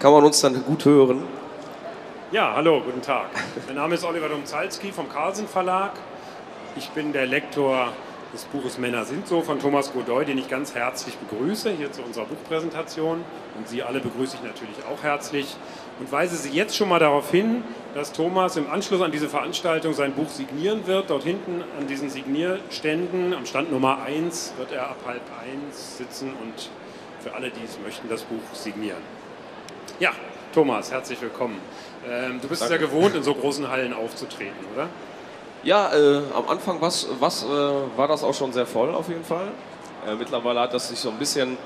Kann 0.00 0.12
man 0.12 0.24
uns 0.24 0.40
dann 0.40 0.64
gut 0.64 0.86
hören? 0.86 1.24
Ja, 2.32 2.54
hallo, 2.54 2.80
guten 2.80 3.02
Tag. 3.02 3.26
Mein 3.66 3.76
Name 3.76 3.96
ist 3.96 4.02
Oliver 4.02 4.30
Domzalski 4.30 4.92
vom 4.92 5.10
Carlsen 5.10 5.46
Verlag. 5.46 5.92
Ich 6.74 6.88
bin 6.88 7.12
der 7.12 7.26
Lektor 7.26 7.88
des 8.32 8.44
Buches 8.44 8.78
Männer 8.78 9.04
sind 9.04 9.28
so 9.28 9.42
von 9.42 9.58
Thomas 9.58 9.92
Godoy, 9.92 10.24
den 10.24 10.38
ich 10.38 10.48
ganz 10.48 10.74
herzlich 10.74 11.18
begrüße 11.18 11.72
hier 11.72 11.92
zu 11.92 12.00
unserer 12.00 12.24
Buchpräsentation. 12.24 13.22
Und 13.58 13.68
Sie 13.68 13.82
alle 13.82 14.00
begrüße 14.00 14.38
ich 14.38 14.42
natürlich 14.42 14.76
auch 14.90 15.02
herzlich 15.02 15.54
und 15.98 16.10
weise 16.10 16.36
Sie 16.36 16.48
jetzt 16.48 16.74
schon 16.74 16.88
mal 16.88 16.98
darauf 16.98 17.30
hin, 17.30 17.62
dass 17.94 18.14
Thomas 18.14 18.56
im 18.56 18.70
Anschluss 18.70 19.02
an 19.02 19.12
diese 19.12 19.28
Veranstaltung 19.28 19.92
sein 19.92 20.14
Buch 20.14 20.30
signieren 20.30 20.86
wird. 20.86 21.10
Dort 21.10 21.24
hinten 21.24 21.62
an 21.78 21.86
diesen 21.88 22.08
Signierständen, 22.08 23.34
am 23.34 23.44
Stand 23.44 23.70
Nummer 23.70 24.02
1, 24.02 24.54
wird 24.56 24.72
er 24.72 24.88
ab 24.88 24.96
halb 25.06 25.20
eins 25.42 25.98
sitzen 25.98 26.30
und 26.42 26.70
für 27.18 27.34
alle, 27.34 27.50
die 27.50 27.62
es 27.66 27.78
möchten, 27.84 28.08
das 28.08 28.22
Buch 28.22 28.40
signieren. 28.54 29.19
Ja, 30.00 30.12
Thomas, 30.54 30.90
herzlich 30.90 31.20
willkommen. 31.20 31.60
Ähm, 32.08 32.40
du 32.40 32.48
bist 32.48 32.62
es 32.62 32.70
ja 32.70 32.78
gewohnt, 32.78 33.14
in 33.14 33.22
so 33.22 33.34
großen 33.34 33.68
Hallen 33.68 33.92
aufzutreten, 33.92 34.56
oder? 34.74 34.88
Ja, 35.62 35.92
äh, 35.92 36.22
am 36.34 36.48
Anfang 36.48 36.80
was, 36.80 37.06
was, 37.20 37.44
äh, 37.44 37.48
war 37.48 38.08
das 38.08 38.24
auch 38.24 38.32
schon 38.32 38.50
sehr 38.50 38.64
voll 38.64 38.94
auf 38.94 39.10
jeden 39.10 39.26
Fall. 39.26 39.48
Äh, 40.08 40.14
mittlerweile 40.14 40.60
hat 40.60 40.72
das 40.72 40.88
sich 40.88 40.98
so 40.98 41.10
ein 41.10 41.18
bisschen 41.18 41.58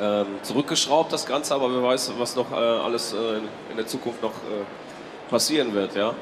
ähm, 0.00 0.26
zurückgeschraubt, 0.42 1.12
das 1.12 1.26
Ganze, 1.26 1.56
aber 1.56 1.74
wer 1.74 1.82
weiß, 1.82 2.12
was 2.18 2.36
noch 2.36 2.52
äh, 2.52 2.54
alles 2.54 3.12
äh, 3.12 3.38
in 3.70 3.78
der 3.78 3.88
Zukunft 3.88 4.22
noch 4.22 4.30
äh, 4.30 5.28
passieren 5.28 5.74
wird. 5.74 5.96
Ja? 5.96 6.14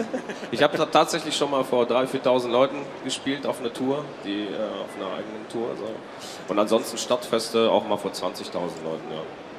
ich 0.52 0.62
habe 0.62 0.88
tatsächlich 0.88 1.36
schon 1.36 1.50
mal 1.50 1.64
vor 1.64 1.82
3.000, 1.86 2.22
4.000 2.22 2.48
Leuten 2.48 2.76
gespielt 3.02 3.44
auf 3.44 3.58
einer 3.58 3.72
Tour, 3.72 4.04
die, 4.24 4.46
auf 4.46 4.96
einer 4.96 5.16
eigenen 5.16 5.48
Tour. 5.50 5.70
So. 5.76 5.90
Und 6.46 6.58
ansonsten 6.60 6.96
Stadtfeste 6.96 7.68
auch 7.68 7.88
mal 7.88 7.96
vor 7.96 8.12
20.000 8.12 8.52
Leuten. 8.52 9.10
Ja. 9.10 9.49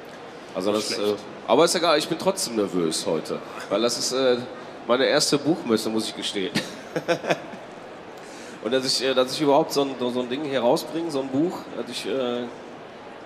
Also 0.54 0.74
das, 0.74 1.00
aber 1.48 1.66
ist 1.66 1.76
egal, 1.76 1.98
ich 1.98 2.08
bin 2.08 2.20
trotzdem 2.20 2.58
nervös 2.58 3.06
heute, 3.06 3.40
weil 3.70 3.82
das 3.82 3.98
ist 3.98 4.14
meine 4.88 5.06
erste 5.06 5.38
Buchmesse, 5.38 5.90
muss 5.90 6.08
ich 6.08 6.16
gestehen. 6.16 6.52
Und 8.64 8.72
dass 8.72 8.86
ich, 8.86 9.04
äh, 9.04 9.14
dass 9.14 9.34
ich 9.34 9.42
überhaupt 9.42 9.72
so 9.72 9.82
ein, 9.82 9.96
so 10.00 10.20
ein 10.20 10.30
Ding 10.30 10.44
hier 10.44 10.62
rausbringe, 10.62 11.10
so 11.10 11.22
ein 11.22 11.30
Buch, 11.30 11.60
hatte 11.78 11.92
ich 11.92 12.06
äh, 12.06 12.44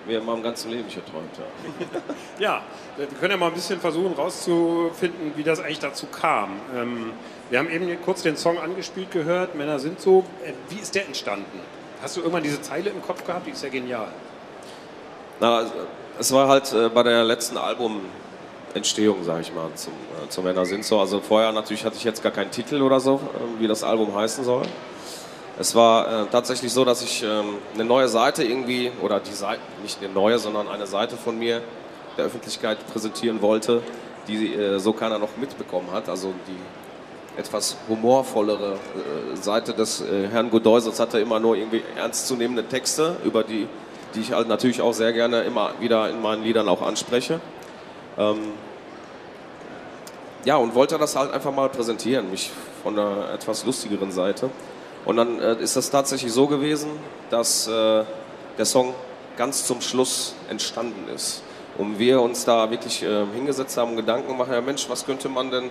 mir 0.06 0.18
in 0.18 0.24
meinem 0.24 0.42
ganzen 0.42 0.70
Leben 0.70 0.84
nicht 0.84 1.04
geträumt. 1.04 1.30
Ja. 2.38 2.46
ja, 2.56 2.62
wir 2.96 3.06
können 3.06 3.32
ja 3.32 3.36
mal 3.36 3.48
ein 3.48 3.54
bisschen 3.54 3.80
versuchen 3.80 4.14
rauszufinden, 4.14 5.32
wie 5.36 5.42
das 5.42 5.60
eigentlich 5.60 5.80
dazu 5.80 6.06
kam. 6.06 6.60
Ähm, 6.74 7.12
wir 7.50 7.58
haben 7.58 7.70
eben 7.70 7.86
kurz 8.04 8.22
den 8.22 8.36
Song 8.36 8.58
angespielt 8.58 9.10
gehört, 9.10 9.54
Männer 9.54 9.78
sind 9.78 10.00
so. 10.00 10.24
Äh, 10.44 10.52
wie 10.70 10.80
ist 10.80 10.94
der 10.94 11.06
entstanden? 11.06 11.60
Hast 12.02 12.16
du 12.16 12.20
irgendwann 12.20 12.42
diese 12.42 12.62
Zeile 12.62 12.90
im 12.90 13.02
Kopf 13.02 13.24
gehabt? 13.24 13.46
Die 13.46 13.50
ist 13.50 13.62
ja 13.62 13.68
genial. 13.68 14.08
Na, 15.40 15.66
es 16.18 16.32
war 16.32 16.48
halt 16.48 16.72
äh, 16.72 16.88
bei 16.88 17.02
der 17.02 17.24
letzten 17.24 17.56
Album 17.56 18.00
Entstehung, 18.74 19.24
sage 19.24 19.40
ich 19.40 19.54
mal, 19.54 19.70
zum, 19.74 19.92
äh, 19.92 20.28
zum 20.28 20.44
Männer 20.44 20.64
sind 20.66 20.84
so. 20.84 21.00
Also 21.00 21.20
vorher 21.20 21.52
natürlich 21.52 21.84
hatte 21.84 21.96
ich 21.96 22.04
jetzt 22.04 22.22
gar 22.22 22.32
keinen 22.32 22.50
Titel 22.50 22.82
oder 22.82 23.00
so, 23.00 23.14
äh, 23.14 23.60
wie 23.60 23.66
das 23.66 23.82
Album 23.82 24.14
heißen 24.14 24.44
soll. 24.44 24.62
Es 25.58 25.74
war 25.74 26.24
äh, 26.24 26.26
tatsächlich 26.30 26.72
so, 26.72 26.84
dass 26.84 27.02
ich 27.02 27.22
ähm, 27.22 27.56
eine 27.74 27.84
neue 27.84 28.08
Seite 28.08 28.44
irgendwie, 28.44 28.92
oder 29.02 29.20
die 29.20 29.32
Seite, 29.32 29.60
nicht 29.82 29.98
eine 30.02 30.12
neue, 30.12 30.38
sondern 30.38 30.68
eine 30.68 30.86
Seite 30.86 31.16
von 31.16 31.38
mir 31.38 31.62
der 32.18 32.26
Öffentlichkeit 32.26 32.78
präsentieren 32.92 33.40
wollte, 33.40 33.82
die 34.28 34.54
äh, 34.54 34.78
so 34.78 34.92
keiner 34.92 35.18
noch 35.18 35.36
mitbekommen 35.38 35.90
hat. 35.92 36.10
Also 36.10 36.34
die 36.46 37.40
etwas 37.40 37.76
humorvollere 37.88 38.74
äh, 38.74 39.36
Seite 39.36 39.72
des 39.72 40.02
Herrn 40.30 40.50
Godoy, 40.50 40.80
sonst 40.80 41.00
hat 41.00 41.14
er 41.14 41.20
immer 41.20 41.38
nur 41.38 41.56
irgendwie 41.56 41.82
ernstzunehmende 41.96 42.64
Texte, 42.64 43.16
über 43.24 43.42
die, 43.42 43.66
die 44.16 44.22
ich 44.22 44.32
halt 44.32 44.48
natürlich 44.48 44.80
auch 44.80 44.94
sehr 44.94 45.12
gerne 45.12 45.42
immer 45.42 45.72
wieder 45.78 46.10
in 46.10 46.20
meinen 46.20 46.42
Liedern 46.42 46.68
auch 46.68 46.82
anspreche. 46.82 47.40
Ähm, 48.18 48.38
ja, 50.44 50.56
und 50.56 50.74
wollte 50.74 50.96
das 50.96 51.16
halt 51.16 51.32
einfach 51.32 51.52
mal 51.52 51.68
präsentieren, 51.68 52.30
mich 52.30 52.50
von 52.82 52.98
einer 52.98 53.30
etwas 53.34 53.64
lustigeren 53.64 54.10
Seite. 54.10 54.50
Und 55.04 55.16
dann 55.16 55.38
äh, 55.38 55.56
ist 55.56 55.76
das 55.76 55.90
tatsächlich 55.90 56.32
so 56.32 56.46
gewesen, 56.46 56.90
dass 57.30 57.68
äh, 57.68 58.04
der 58.56 58.64
Song 58.64 58.94
ganz 59.36 59.66
zum 59.66 59.80
Schluss 59.80 60.34
entstanden 60.48 61.08
ist. 61.14 61.42
Und 61.76 61.98
wir 61.98 62.22
uns 62.22 62.44
da 62.44 62.70
wirklich 62.70 63.02
äh, 63.02 63.26
hingesetzt 63.34 63.76
haben, 63.76 63.96
Gedanken 63.96 64.28
gemacht, 64.28 64.50
ja 64.50 64.60
Mensch, 64.60 64.88
was 64.88 65.04
könnte 65.04 65.28
man 65.28 65.50
denn, 65.50 65.70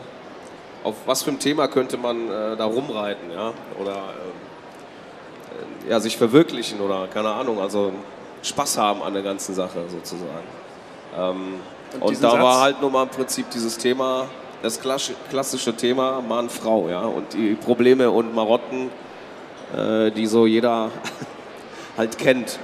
auf 0.84 0.96
was 1.06 1.24
für 1.24 1.32
ein 1.32 1.40
Thema 1.40 1.68
könnte 1.68 1.98
man 1.98 2.30
äh, 2.30 2.56
da 2.56 2.66
rumreiten, 2.66 3.32
ja? 3.32 3.54
Oder 3.82 3.96
äh, 3.96 5.90
ja, 5.90 6.00
sich 6.00 6.18
verwirklichen 6.18 6.80
oder 6.80 7.08
keine 7.08 7.32
Ahnung, 7.34 7.60
also 7.60 7.92
Spaß 8.46 8.78
haben 8.78 9.02
an 9.02 9.14
der 9.14 9.24
ganzen 9.24 9.56
Sache 9.56 9.84
sozusagen. 9.90 10.48
Ähm, 11.18 11.56
und, 11.94 12.02
und 12.04 12.24
da 12.24 12.32
Satz? 12.32 12.42
war 12.42 12.62
halt 12.62 12.82
nur 12.82 12.92
mal 12.92 13.04
im 13.04 13.10
Prinzip 13.10 13.50
dieses 13.50 13.78
Thema, 13.78 14.28
das 14.62 14.80
klassische 14.80 15.76
Thema 15.76 16.22
Mann-Frau, 16.22 16.90
ja, 16.90 17.02
und 17.02 17.34
die 17.34 17.56
Probleme 17.56 18.10
und 18.10 18.34
Marotten, 18.34 18.90
äh, 19.76 20.12
die 20.12 20.28
so 20.28 20.46
jeder 20.46 20.92
halt 21.98 22.18
kennt 22.18 22.60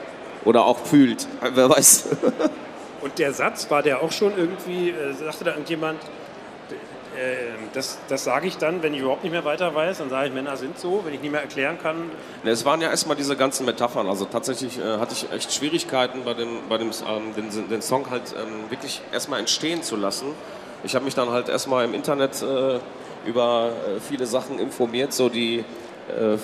oder 0.45 0.65
auch 0.65 0.79
fühlt, 0.79 1.27
wer 1.53 1.69
weiß. 1.69 2.09
und 3.01 3.19
der 3.19 3.33
Satz, 3.33 3.69
war 3.69 3.83
der 3.83 4.01
auch 4.01 4.11
schon 4.11 4.37
irgendwie, 4.37 4.89
äh, 4.89 5.13
sagte 5.13 5.43
da 5.43 5.51
irgendjemand, 5.51 5.99
das, 7.73 7.99
das 8.07 8.23
sage 8.23 8.47
ich 8.47 8.57
dann, 8.57 8.83
wenn 8.83 8.93
ich 8.93 9.01
überhaupt 9.01 9.23
nicht 9.23 9.31
mehr 9.31 9.45
weiter 9.45 9.73
weiß, 9.73 9.99
dann 9.99 10.09
sage 10.09 10.27
ich, 10.27 10.33
Männer 10.33 10.57
sind 10.57 10.77
so, 10.77 11.01
wenn 11.05 11.13
ich 11.13 11.21
nicht 11.21 11.31
mehr 11.31 11.41
erklären 11.41 11.77
kann. 11.81 12.11
Es 12.43 12.65
waren 12.65 12.81
ja 12.81 12.89
erstmal 12.89 13.15
diese 13.15 13.35
ganzen 13.35 13.65
Metaphern. 13.65 14.07
Also 14.07 14.25
tatsächlich 14.25 14.77
äh, 14.77 14.97
hatte 14.97 15.13
ich 15.13 15.31
echt 15.31 15.53
Schwierigkeiten, 15.53 16.23
bei 16.23 16.33
dem, 16.33 16.59
bei 16.69 16.77
dem 16.77 16.89
ähm, 17.07 17.33
den, 17.35 17.69
den, 17.69 17.81
Song 17.81 18.09
halt 18.09 18.33
ähm, 18.37 18.69
wirklich 18.69 19.01
erstmal 19.11 19.39
entstehen 19.39 19.83
zu 19.83 19.95
lassen. 19.95 20.27
Ich 20.83 20.95
habe 20.95 21.05
mich 21.05 21.15
dann 21.15 21.29
halt 21.29 21.49
erstmal 21.49 21.85
im 21.85 21.93
Internet 21.93 22.41
äh, 22.41 22.79
über 23.25 23.69
äh, 23.69 23.99
viele 23.99 24.25
Sachen 24.25 24.59
informiert, 24.59 25.13
so 25.13 25.29
die 25.29 25.59
äh, 25.59 26.37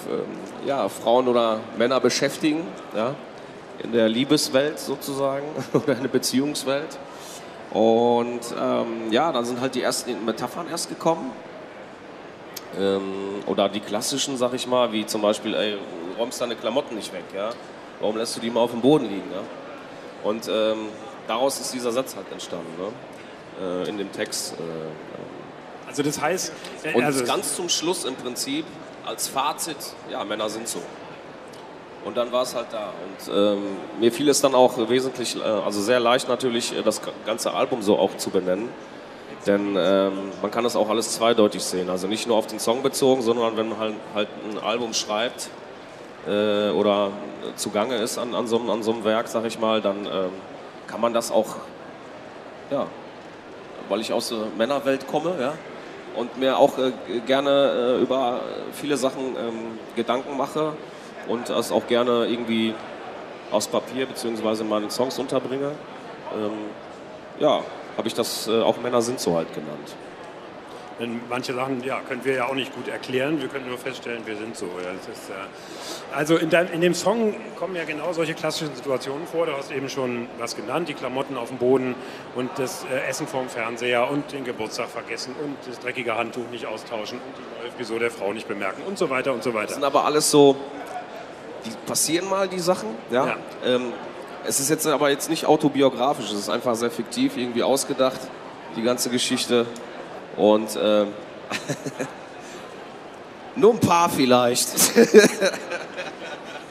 ja, 0.65 0.87
Frauen 0.89 1.27
oder 1.27 1.59
Männer 1.77 1.99
beschäftigen, 1.99 2.65
ja, 2.95 3.15
in 3.83 3.91
der 3.91 4.09
Liebeswelt 4.09 4.79
sozusagen 4.79 5.45
oder 5.73 5.93
in 5.93 6.03
der 6.03 6.09
Beziehungswelt. 6.09 6.97
Und 7.71 8.41
ähm, 8.59 9.11
ja, 9.11 9.31
dann 9.31 9.45
sind 9.45 9.59
halt 9.59 9.75
die 9.75 9.81
ersten 9.81 10.25
Metaphern 10.25 10.67
erst 10.69 10.89
gekommen. 10.89 11.31
Ähm, 12.79 13.43
oder 13.45 13.69
die 13.69 13.79
klassischen, 13.79 14.37
sag 14.37 14.53
ich 14.53 14.67
mal, 14.67 14.91
wie 14.91 15.05
zum 15.05 15.21
Beispiel, 15.21 15.53
ey, 15.53 15.77
räumst 16.17 16.39
deine 16.41 16.55
Klamotten 16.55 16.95
nicht 16.95 17.13
weg, 17.13 17.23
ja? 17.35 17.49
Warum 17.99 18.17
lässt 18.17 18.35
du 18.35 18.41
die 18.41 18.49
mal 18.49 18.61
auf 18.61 18.71
dem 18.71 18.81
Boden 18.81 19.05
liegen, 19.05 19.29
ja? 19.31 19.41
Und 20.23 20.47
ähm, 20.47 20.89
daraus 21.27 21.59
ist 21.59 21.73
dieser 21.73 21.91
Satz 21.91 22.15
halt 22.15 22.31
entstanden, 22.31 22.71
ne? 22.77 23.85
Äh, 23.85 23.89
in 23.89 23.97
dem 23.97 24.11
Text. 24.11 24.53
Äh, 24.53 24.63
äh. 24.63 25.87
also 25.87 26.03
das 26.03 26.21
heißt... 26.21 26.53
Äh, 26.83 26.93
Und 26.93 27.03
also 27.03 27.25
ganz 27.25 27.55
zum 27.55 27.69
Schluss 27.69 28.05
im 28.05 28.15
Prinzip 28.15 28.65
als 29.05 29.27
Fazit, 29.27 29.77
ja, 30.11 30.23
Männer 30.23 30.49
sind 30.49 30.67
so. 30.67 30.81
Und 32.07 32.15
dann 32.15 32.31
war 32.31 32.43
es 32.43 32.55
halt 32.55 32.67
da. 32.71 32.93
Und 33.03 33.35
ähm, 33.35 33.63
mir 33.99 34.13
fiel 34.13 34.29
es 34.29 34.39
dann 34.39 34.55
auch 34.55 34.77
wesentlich, 34.89 35.35
äh, 35.35 35.41
also 35.41 35.81
sehr 35.81 35.99
leicht 35.99 36.29
natürlich, 36.29 36.73
äh, 36.73 36.81
das 36.81 37.01
ganze 37.25 37.53
Album 37.53 37.81
so 37.81 37.99
auch 37.99 38.15
zu 38.15 38.29
benennen. 38.29 38.69
Denn 39.45 39.75
ähm, 39.77 40.13
man 40.41 40.49
kann 40.49 40.63
das 40.63 40.77
auch 40.77 40.89
alles 40.89 41.11
zweideutig 41.11 41.61
sehen. 41.61 41.89
Also 41.89 42.07
nicht 42.07 42.25
nur 42.25 42.37
auf 42.37 42.47
den 42.47 42.59
Song 42.59 42.81
bezogen, 42.81 43.21
sondern 43.21 43.57
wenn 43.57 43.67
man 43.67 43.77
halt, 43.77 43.95
halt 44.15 44.29
ein 44.49 44.57
Album 44.57 44.93
schreibt 44.93 45.49
äh, 46.25 46.69
oder 46.69 47.11
zugange 47.57 47.97
ist 47.97 48.17
an, 48.17 48.33
an, 48.33 48.47
so, 48.47 48.57
an 48.57 48.83
so 48.83 48.93
einem 48.93 49.03
Werk, 49.03 49.27
sag 49.27 49.43
ich 49.43 49.59
mal, 49.59 49.81
dann 49.81 50.05
ähm, 50.05 50.29
kann 50.87 51.01
man 51.01 51.13
das 51.13 51.29
auch, 51.29 51.57
ja, 52.71 52.87
weil 53.89 53.99
ich 53.99 54.13
aus 54.13 54.29
der 54.29 54.39
Männerwelt 54.57 55.07
komme, 55.07 55.35
ja, 55.41 55.55
und 56.15 56.37
mir 56.37 56.57
auch 56.57 56.77
äh, 56.77 56.91
gerne 57.25 57.97
äh, 57.97 58.01
über 58.01 58.39
viele 58.71 58.95
Sachen 58.95 59.35
ähm, 59.37 59.79
Gedanken 59.97 60.37
mache 60.37 60.71
und 61.27 61.49
das 61.49 61.71
auch 61.71 61.87
gerne 61.87 62.25
irgendwie 62.25 62.73
aus 63.51 63.67
Papier 63.67 64.05
bzw. 64.05 64.61
in 64.61 64.69
meinen 64.69 64.89
Songs 64.89 65.17
unterbringe. 65.19 65.71
Ähm, 66.35 66.51
ja, 67.39 67.63
habe 67.97 68.07
ich 68.07 68.13
das 68.13 68.47
äh, 68.47 68.61
auch 68.61 68.77
Männer 68.81 69.01
sind 69.01 69.19
so 69.19 69.35
halt 69.35 69.53
genannt. 69.53 69.95
Denn 70.99 71.21
manche 71.29 71.53
Sachen 71.53 71.83
ja, 71.83 71.99
können 71.99 72.25
wir 72.25 72.33
ja 72.33 72.45
auch 72.47 72.55
nicht 72.55 72.73
gut 72.73 72.87
erklären, 72.87 73.39
wir 73.39 73.47
können 73.49 73.67
nur 73.67 73.77
feststellen, 73.77 74.25
wir 74.25 74.35
sind 74.35 74.57
so. 74.57 74.65
Ist, 74.65 75.29
äh, 75.29 76.15
also 76.15 76.37
in, 76.37 76.49
dein, 76.49 76.71
in, 76.71 76.81
dem 76.81 76.95
Song 76.95 77.35
kommen 77.55 77.75
ja 77.75 77.83
genau 77.83 78.13
solche 78.13 78.33
klassischen 78.33 78.75
Situationen 78.75 79.27
vor. 79.27 79.45
Du 79.45 79.55
hast 79.55 79.71
eben 79.71 79.89
schon 79.89 80.27
was 80.39 80.55
genannt, 80.55 80.89
die 80.89 80.95
Klamotten 80.95 81.37
auf 81.37 81.49
dem 81.49 81.59
Boden 81.59 81.93
und 82.35 82.49
das 82.57 82.85
äh, 82.91 83.07
Essen 83.07 83.27
vorm 83.27 83.47
Fernseher 83.47 84.09
und 84.09 84.31
den 84.31 84.43
Geburtstag 84.43 84.89
vergessen 84.89 85.35
und 85.43 85.55
das 85.67 85.79
dreckige 85.79 86.17
Handtuch 86.17 86.49
nicht 86.51 86.65
austauschen 86.65 87.19
und 87.19 87.37
die 87.37 87.61
neue 87.61 87.69
Episode 87.69 87.99
der 87.99 88.11
Frau 88.11 88.33
nicht 88.33 88.47
bemerken 88.47 88.81
und 88.87 88.97
so 88.97 89.11
weiter 89.11 89.33
und 89.33 89.43
so 89.43 89.53
weiter. 89.53 89.67
Das 89.67 89.75
sind 89.75 89.83
aber 89.83 90.05
alles 90.05 90.31
so 90.31 90.55
die 91.67 91.75
passieren 91.85 92.29
mal, 92.29 92.47
die 92.47 92.59
Sachen. 92.59 92.89
Ja? 93.11 93.27
ja. 93.27 93.35
Ähm, 93.65 93.93
es 94.45 94.59
ist 94.59 94.69
jetzt 94.69 94.87
aber 94.87 95.09
jetzt 95.09 95.29
nicht 95.29 95.45
autobiografisch, 95.45 96.31
es 96.31 96.39
ist 96.39 96.49
einfach 96.49 96.75
sehr 96.75 96.91
fiktiv, 96.91 97.35
irgendwie 97.35 97.63
ausgedacht, 97.63 98.19
die 98.75 98.81
ganze 98.81 99.09
Geschichte. 99.09 99.65
Und 100.37 100.77
ähm, 100.81 101.07
nur 103.55 103.73
ein 103.73 103.79
paar 103.79 104.09
vielleicht. 104.09 104.69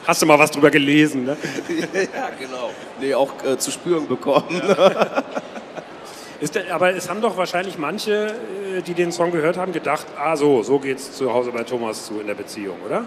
Hast 0.07 0.21
du 0.21 0.25
mal 0.25 0.39
was 0.39 0.51
drüber 0.51 0.71
gelesen, 0.71 1.25
ne? 1.25 1.35
ja, 1.93 2.29
genau. 2.39 2.71
Nee, 2.99 3.13
auch 3.13 3.31
äh, 3.43 3.57
zu 3.57 3.71
spüren 3.71 4.07
bekommen. 4.07 4.61
Ist 6.39 6.55
der, 6.55 6.73
aber 6.73 6.95
es 6.95 7.09
haben 7.09 7.19
doch 7.19 7.35
wahrscheinlich 7.35 7.77
manche, 7.77 8.27
äh, 8.77 8.81
die 8.81 8.93
den 8.93 9.11
Song 9.11 9.31
gehört 9.31 9.57
haben, 9.57 9.73
gedacht, 9.73 10.05
ah 10.17 10.37
so, 10.37 10.63
so 10.63 10.79
geht's 10.79 11.11
zu 11.11 11.33
Hause 11.33 11.51
bei 11.51 11.63
Thomas 11.63 12.05
zu 12.05 12.21
in 12.21 12.27
der 12.27 12.35
Beziehung, 12.35 12.77
oder? 12.85 13.05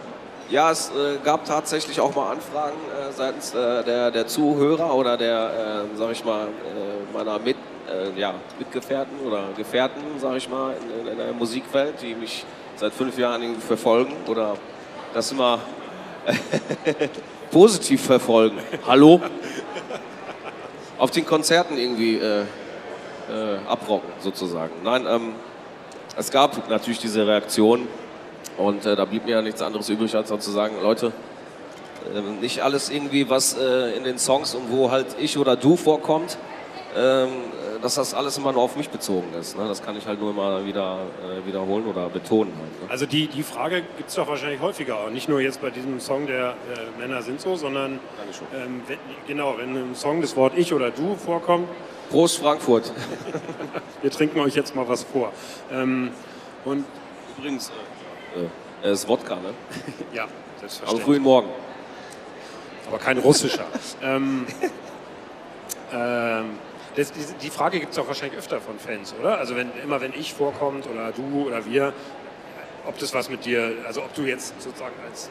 Ja, 0.50 0.73
es 0.73 0.91
äh, 0.91 1.19
gab 1.23 1.44
tatsächlich 1.44 2.00
auch 2.00 2.12
mal 2.17 2.32
Anfragen 2.32 2.76
äh, 2.91 3.12
seitens 3.12 3.55
äh, 3.55 3.85
der, 3.85 4.11
der 4.11 4.26
Zuhörer 4.26 4.93
oder 4.97 5.17
der, 5.17 5.87
äh, 5.93 5.97
sag 5.97 6.11
ich 6.11 6.25
mal, 6.25 6.49
äh, 6.49 7.17
meiner 7.17 7.38
Mit, 7.38 7.56
äh, 7.88 8.19
ja, 8.19 8.35
Mitgefährten 8.58 9.20
oder 9.25 9.44
Gefährten, 9.56 10.02
sag 10.19 10.37
ich 10.37 10.49
mal, 10.49 10.75
in, 10.75 11.06
in, 11.06 11.19
der 11.19 11.32
Musikwelt, 11.35 12.02
die 12.02 12.17
mich 12.17 12.44
seit 12.75 12.93
fünf 12.93 13.17
Jahren 13.17 13.43
irgendwie 13.43 13.61
verfolgen 13.61 14.12
oder 14.26 14.56
das 15.14 15.31
immer 15.31 15.61
positiv 17.52 18.05
verfolgen. 18.05 18.58
Hallo? 18.85 19.20
Auf 20.99 21.12
den 21.12 21.26
Konzerten 21.26 21.79
irgendwie 21.79 22.17
äh, 22.17 22.44
abrocken, 23.69 24.11
sozusagen. 24.19 24.73
Nein, 24.82 25.06
ähm, 25.08 25.35
es 26.17 26.29
gab 26.32 26.69
natürlich 26.69 26.99
diese 26.99 27.25
Reaktion 27.25 27.87
und 28.56 28.87
äh, 28.87 28.97
da 28.97 29.05
blieb 29.05 29.25
mir 29.25 29.32
ja 29.32 29.43
nichts 29.43 29.62
anderes 29.62 29.88
übrig, 29.88 30.14
als 30.14 30.29
zu 30.29 30.50
sagen, 30.50 30.76
Leute, 30.82 31.12
äh, 32.14 32.20
nicht 32.41 32.62
alles 32.62 32.91
irgendwie, 32.91 33.29
was 33.29 33.56
äh, 33.56 33.97
in 33.97 34.05
den 34.05 34.19
Songs 34.19 34.55
und 34.55 34.70
wo 34.70 34.91
halt 34.91 35.06
ich 35.19 35.38
oder 35.38 35.56
du 35.56 35.76
vorkommt, 35.76 36.38
ähm, 36.97 37.29
dass 37.82 37.94
das 37.94 38.14
alles 38.14 38.37
immer 38.37 38.52
nur 38.52 38.62
auf 38.62 38.76
mich 38.76 38.91
bezogen 38.91 39.32
ist. 39.38 39.56
Ne? 39.56 39.67
Das 39.69 39.82
kann 39.82 39.97
ich 39.97 40.06
halt 40.06 40.20
nur 40.20 40.31
immer 40.31 40.64
wieder 40.64 40.99
äh, 41.23 41.47
wiederholen 41.47 41.87
oder 41.87 42.08
betonen. 42.08 42.52
Halt, 42.58 42.82
ne? 42.82 42.91
Also 42.91 43.06
die, 43.06 43.29
die 43.29 43.43
Frage 43.43 43.82
gibt 43.97 44.08
es 44.08 44.17
doch 44.17 44.29
wahrscheinlich 44.29 44.61
häufiger 44.61 44.99
auch. 44.99 45.11
Nicht 45.11 45.29
nur 45.29 45.41
jetzt 45.41 45.62
bei 45.62 45.70
diesem 45.70 46.00
Song 46.00 46.26
der 46.26 46.50
äh, 46.50 47.00
Männer 47.00 47.23
sind 47.23 47.41
so, 47.41 47.56
sondern 47.56 48.00
ähm, 48.55 48.82
wenn, 48.87 48.99
genau, 49.26 49.56
wenn 49.58 49.76
im 49.76 49.94
Song 49.94 50.20
das 50.20 50.37
Wort 50.37 50.55
ich 50.56 50.73
oder 50.75 50.91
du 50.91 51.14
vorkommt. 51.14 51.69
Prost 52.11 52.38
Frankfurt. 52.38 52.93
Wir 54.02 54.11
trinken 54.11 54.41
euch 54.41 54.55
jetzt 54.56 54.75
mal 54.75 54.88
was 54.88 55.05
vor. 55.05 55.32
Ähm, 55.73 56.11
und 56.64 56.85
übrigens, 57.38 57.70
äh, 58.37 58.88
äh, 58.88 58.93
ist 58.93 59.09
Wodka, 59.09 59.37
ne? 59.37 59.55
ja, 60.12 60.27
selbstverständlich. 60.59 61.03
Am 61.03 61.06
frühen 61.06 61.23
Morgen. 61.23 61.49
Aber 62.88 62.99
kein 62.99 63.19
russischer. 63.19 63.67
ähm, 64.03 64.47
ähm, 65.93 66.50
das, 66.97 67.12
die, 67.12 67.21
die, 67.43 67.50
Frage 67.50 67.79
gibt 67.79 67.93
es 67.93 67.99
auch 67.99 68.09
wahrscheinlich 68.09 68.38
öfter 68.38 68.61
von 68.61 68.79
Fans, 68.79 69.15
oder? 69.21 69.38
Also 69.38 69.55
wenn, 69.56 69.71
immer 69.82 70.00
wenn 70.00 70.12
ich 70.12 70.35
vorkommt 70.35 70.88
oder 70.93 71.12
du 71.12 71.47
oder 71.47 71.65
wir, 71.65 71.93
ob 72.87 72.99
das 72.99 73.15
was 73.15 73.31
mit 73.31 73.44
dir, 73.44 73.73
also 73.87 74.03
ob 74.03 74.12
du 74.15 74.23
jetzt 74.23 74.61
sozusagen 74.61 74.94
als, 75.09 75.31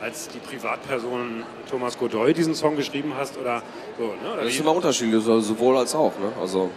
als 0.00 0.28
die 0.28 0.38
Privatperson 0.38 1.44
Thomas 1.70 1.98
Godoy 1.98 2.34
diesen 2.34 2.54
Song 2.54 2.76
geschrieben 2.76 3.14
hast 3.16 3.38
oder 3.38 3.62
so, 3.96 4.04
ne? 4.04 4.32
Oder 4.34 4.42
das 4.42 4.52
ist 4.52 4.60
immer 4.60 4.74
unterschiedlich, 4.74 5.24
sowohl 5.24 5.78
als 5.78 5.94
auch, 5.94 6.12
ne? 6.18 6.32
Also 6.40 6.70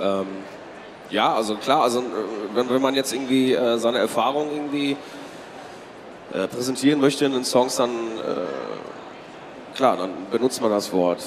ähm, 0.00 0.26
ja, 1.10 1.34
also 1.34 1.56
klar, 1.56 1.82
also 1.82 2.00
äh, 2.00 2.02
wenn, 2.54 2.68
wenn 2.68 2.82
man 2.82 2.94
jetzt 2.94 3.12
irgendwie 3.12 3.54
äh, 3.54 3.78
seine 3.78 3.98
Erfahrung 3.98 4.50
irgendwie 4.52 4.96
äh, 6.32 6.46
präsentieren 6.46 7.00
möchte 7.00 7.24
in 7.24 7.32
den 7.32 7.44
Songs, 7.44 7.76
dann 7.76 7.90
äh, 7.90 9.76
klar, 9.76 9.96
dann 9.96 10.10
benutzt 10.30 10.60
man 10.60 10.70
das 10.70 10.92
Wort. 10.92 11.22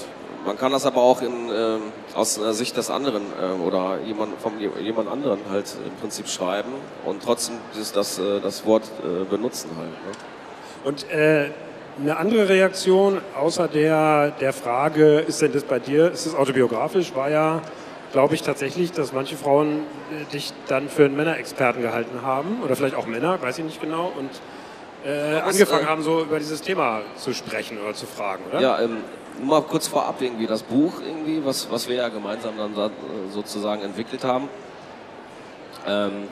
Man 0.46 0.58
kann 0.58 0.72
das 0.72 0.86
aber 0.86 1.02
auch 1.02 1.22
in, 1.22 1.50
äh, 1.50 1.78
aus 2.16 2.36
der 2.36 2.54
Sicht 2.54 2.78
des 2.78 2.90
anderen 2.90 3.24
äh, 3.40 3.62
oder 3.62 4.00
jemand, 4.06 4.40
von 4.42 4.54
jemand 4.60 5.10
anderen 5.10 5.40
halt 5.50 5.76
im 5.86 5.94
Prinzip 6.00 6.28
schreiben 6.28 6.72
und 7.06 7.24
trotzdem 7.24 7.58
das, 7.76 7.92
das, 7.92 8.22
das 8.44 8.66
Wort 8.66 8.84
benutzen 9.30 9.70
halt. 9.78 9.90
Ne? 9.90 10.12
Und 10.84 11.06
eine 12.00 12.18
andere 12.18 12.50
Reaktion 12.50 13.22
außer 13.40 13.68
der, 13.68 14.32
der 14.32 14.54
Frage, 14.54 15.20
ist 15.20 15.42
denn 15.42 15.52
das 15.52 15.64
bei 15.64 15.80
dir, 15.80 16.12
ist 16.12 16.26
das 16.26 16.36
autobiografisch, 16.36 17.14
war 17.14 17.30
ja 17.30 17.62
glaube 18.12 18.36
ich 18.36 18.42
tatsächlich, 18.42 18.92
dass 18.92 19.14
manche 19.14 19.38
Frauen 19.38 19.86
äh, 20.12 20.32
dich 20.32 20.54
dann 20.68 20.90
für 20.90 21.06
einen 21.06 21.16
Männerexperten 21.16 21.82
gehalten 21.82 22.22
haben 22.24 22.62
oder 22.64 22.76
vielleicht 22.76 22.96
auch 22.96 23.08
Männer, 23.08 23.42
weiß 23.42 23.60
ich 23.60 23.66
nicht 23.66 23.82
genau, 23.82 24.12
und 24.18 24.30
äh, 25.06 25.40
angefangen 25.40 25.86
äh, 25.86 25.88
haben, 25.88 26.04
so 26.04 26.22
über 26.22 26.40
dieses 26.40 26.62
Thema 26.62 27.02
zu 27.16 27.34
sprechen 27.34 27.80
oder 27.80 27.94
zu 27.94 28.06
fragen, 28.06 28.44
oder? 28.50 28.62
Ja, 28.62 28.80
ähm, 28.82 28.98
nur 29.40 29.62
mal 29.62 29.62
kurz 29.62 29.88
vorab 29.88 30.22
irgendwie 30.22 30.46
das 30.46 30.64
Buch 30.64 30.94
irgendwie, 31.06 31.44
was, 31.44 31.72
was 31.72 31.88
wir 31.88 31.96
ja 31.96 32.10
gemeinsam 32.10 32.58
dann 32.58 32.76
da, 32.76 32.92
sozusagen 33.32 33.82
entwickelt 33.82 34.24
haben. 34.24 34.50
Ähm, 35.88 36.28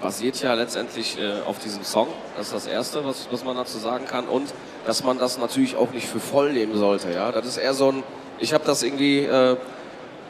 basiert 0.00 0.42
ja 0.42 0.54
letztendlich 0.54 1.16
äh, 1.18 1.42
auf 1.46 1.60
diesem 1.60 1.84
Song. 1.84 2.08
Das 2.36 2.46
ist 2.46 2.54
das 2.54 2.66
Erste, 2.66 3.04
was, 3.04 3.28
was 3.30 3.44
man 3.44 3.56
dazu 3.56 3.78
sagen 3.78 4.04
kann. 4.06 4.26
Und 4.26 4.52
dass 4.84 5.04
man 5.04 5.18
das 5.18 5.38
natürlich 5.38 5.76
auch 5.76 5.92
nicht 5.92 6.08
für 6.08 6.18
voll 6.18 6.52
nehmen 6.52 6.76
sollte. 6.76 7.12
Ja? 7.12 7.30
Das 7.30 7.46
ist 7.46 7.56
eher 7.56 7.72
so 7.72 7.92
ein, 7.92 8.02
ich 8.40 8.52
habe 8.52 8.64
das 8.64 8.82
irgendwie 8.82 9.20
äh, 9.20 9.56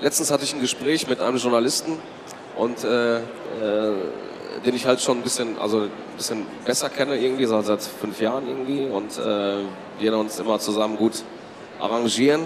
letztens 0.03 0.31
hatte 0.31 0.45
ich 0.45 0.53
ein 0.53 0.61
Gespräch 0.61 1.09
mit 1.09 1.21
einem 1.21 1.39
Journalisten 1.39 1.99
und 2.57 2.85
äh, 2.85 3.19
äh, 3.19 3.23
den 4.67 4.75
ich 4.75 4.87
halt 4.87 5.01
schon 5.01 5.19
ein 5.19 5.23
bisschen, 5.23 5.59
also 5.59 5.83
ein 5.83 5.91
bisschen 6.17 6.47
besser 6.65 6.91
kenne 6.91 7.17
irgendwie, 7.17 7.47
seit, 7.47 7.65
seit 7.65 7.83
fünf 7.83 8.21
Jahren 8.21 8.47
irgendwie 8.47 8.87
und 8.87 9.19
äh, 9.19 9.65
wir 9.99 10.19
uns 10.19 10.39
immer 10.39 10.59
zusammen 10.59 10.97
gut 10.97 11.23
arrangieren. 11.81 12.43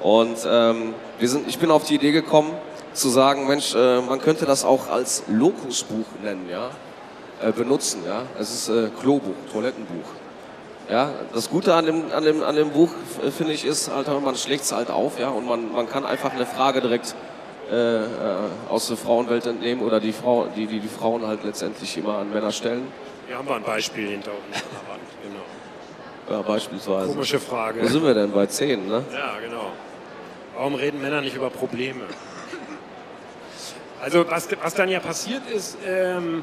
Und 0.00 0.38
ähm, 0.48 0.94
wir 1.18 1.28
sind, 1.28 1.48
ich 1.48 1.58
bin 1.58 1.70
auf 1.70 1.84
die 1.84 1.96
Idee 1.96 2.12
gekommen, 2.12 2.52
zu 2.92 3.08
sagen, 3.08 3.46
Mensch, 3.48 3.74
äh, 3.74 4.00
man 4.00 4.20
könnte 4.20 4.46
das 4.46 4.64
auch 4.64 4.88
als 4.88 5.24
Lokusbuch 5.28 6.06
nennen, 6.22 6.48
ja, 6.50 6.70
äh, 7.42 7.52
benutzen, 7.52 8.02
ja. 8.06 8.22
Es 8.38 8.50
ist 8.50 8.68
äh, 8.68 8.90
Klobuch, 9.00 9.34
Toilettenbuch. 9.52 10.06
Ja, 10.90 11.10
das 11.34 11.50
Gute 11.50 11.74
an 11.74 11.84
dem, 11.84 12.12
an 12.12 12.24
dem, 12.24 12.42
an 12.42 12.56
dem 12.56 12.70
Buch, 12.70 12.90
äh, 13.22 13.30
finde 13.30 13.52
ich, 13.52 13.64
ist, 13.64 13.90
halt, 13.90 14.08
man 14.22 14.36
schlägt 14.36 14.62
es 14.62 14.72
halt 14.72 14.90
auf, 14.90 15.18
ja, 15.18 15.28
und 15.28 15.46
man, 15.46 15.70
man 15.72 15.88
kann 15.88 16.06
einfach 16.06 16.32
eine 16.32 16.46
Frage 16.46 16.80
direkt 16.80 17.14
äh, 17.70 18.04
äh, 18.04 18.06
aus 18.70 18.88
der 18.88 18.96
Frauenwelt 18.96 19.44
entnehmen 19.44 19.82
oder 19.82 20.00
die, 20.00 20.12
Frau, 20.12 20.46
die, 20.56 20.66
die 20.66 20.80
die 20.80 20.88
Frauen 20.88 21.26
halt 21.26 21.44
letztendlich 21.44 21.98
immer 21.98 22.18
an 22.18 22.32
Männer 22.32 22.52
stellen. 22.52 22.90
Hier 23.26 23.36
haben 23.36 23.46
wir 23.46 23.56
ein 23.56 23.62
Beispiel 23.62 24.08
hinter 24.08 24.30
uns 24.30 24.56
an 24.56 24.62
der 24.72 24.92
Wand, 24.92 25.02
genau. 25.22 26.38
Ja, 26.38 26.42
beispielsweise. 26.42 27.08
Komische 27.08 27.38
Frage. 27.38 27.82
Wo 27.82 27.86
sind 27.86 28.04
wir 28.04 28.14
denn? 28.14 28.32
Bei 28.32 28.46
10, 28.46 28.88
ne? 28.88 29.04
Ja, 29.12 29.38
genau. 29.44 29.72
Warum 30.56 30.74
reden 30.74 31.02
Männer 31.02 31.20
nicht 31.20 31.36
über 31.36 31.50
Probleme? 31.50 32.04
Also 34.00 34.24
was, 34.30 34.48
was 34.62 34.74
dann 34.74 34.88
ja 34.88 35.00
passiert 35.00 35.42
ist, 35.50 35.76
ähm, 35.86 36.42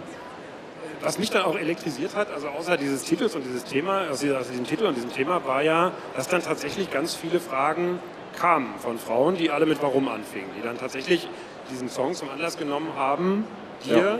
was 1.05 1.19
mich 1.19 1.29
dann 1.29 1.43
auch 1.43 1.55
elektrisiert 1.55 2.15
hat, 2.15 2.33
also 2.33 2.47
außer 2.47 2.77
dieses 2.77 3.03
Titels 3.03 3.35
und 3.35 3.43
dieses 3.43 3.63
Thema, 3.63 4.09
aus 4.09 4.19
diesem 4.19 4.65
Titel 4.65 4.85
und 4.85 4.95
diesem 4.95 5.13
Thema, 5.13 5.45
war 5.45 5.61
ja, 5.61 5.91
dass 6.15 6.27
dann 6.27 6.41
tatsächlich 6.41 6.89
ganz 6.89 7.13
viele 7.13 7.39
Fragen 7.39 7.99
kamen 8.35 8.73
von 8.79 8.97
Frauen, 8.97 9.37
die 9.37 9.51
alle 9.51 9.67
mit 9.67 9.81
Warum 9.83 10.07
anfingen, 10.07 10.49
die 10.57 10.63
dann 10.63 10.77
tatsächlich 10.79 11.29
diesen 11.71 11.89
Song 11.89 12.15
zum 12.15 12.29
Anlass 12.29 12.57
genommen 12.57 12.89
haben, 12.97 13.45
dir 13.85 14.19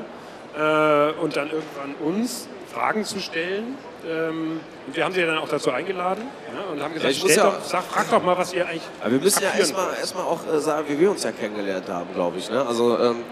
ja. 0.55 1.09
äh, 1.09 1.13
und 1.13 1.35
dann 1.35 1.49
irgendwann 1.49 1.95
uns 1.95 2.47
Fragen 2.71 3.03
zu 3.03 3.19
stellen. 3.19 3.77
Ähm, 4.07 4.59
und 4.85 4.95
wir 4.95 5.05
haben 5.05 5.13
sie 5.13 5.21
ja 5.21 5.25
dann 5.25 5.39
auch 5.39 5.49
dazu 5.49 5.71
eingeladen 5.71 6.23
ja, 6.53 6.71
und 6.71 6.83
haben 6.83 6.93
gesagt, 6.93 7.15
ja, 7.15 7.43
doch, 7.45 7.63
sag, 7.63 7.83
frag 7.83 8.11
doch 8.11 8.21
mal, 8.21 8.37
was 8.37 8.53
ihr 8.53 8.67
eigentlich. 8.67 8.83
Aber 9.01 9.11
wir 9.11 9.19
müssen 9.19 9.41
ja 9.41 9.57
erstmal 9.57 9.89
erst 9.99 10.15
auch 10.15 10.39
äh, 10.53 10.59
sagen, 10.59 10.85
wie 10.87 10.99
wir 10.99 11.09
uns 11.09 11.23
ja 11.23 11.31
kennengelernt 11.31 11.89
haben, 11.89 12.13
glaube 12.13 12.37
ich. 12.37 12.49
Ne? 12.51 12.63
Also 12.63 12.99
ähm, 12.99 13.23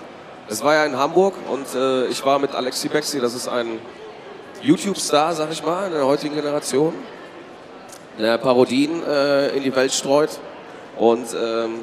es 0.49 0.63
war 0.63 0.75
ja 0.75 0.85
in 0.85 0.97
Hamburg 0.97 1.35
und 1.49 1.65
äh, 1.75 2.07
ich 2.07 2.25
war 2.25 2.39
mit 2.39 2.53
Alexi 2.53 2.89
Bexi, 2.89 3.19
das 3.19 3.33
ist 3.33 3.47
ein 3.47 3.79
YouTube-Star, 4.61 5.33
sag 5.33 5.51
ich 5.51 5.63
mal, 5.63 5.87
in 5.87 5.93
der 5.93 6.05
heutigen 6.05 6.35
Generation, 6.35 6.93
der 8.17 8.37
Parodien 8.37 9.03
äh, 9.05 9.49
in 9.55 9.63
die 9.63 9.75
Welt 9.75 9.91
streut. 9.91 10.29
Und 10.97 11.27
ähm, 11.33 11.79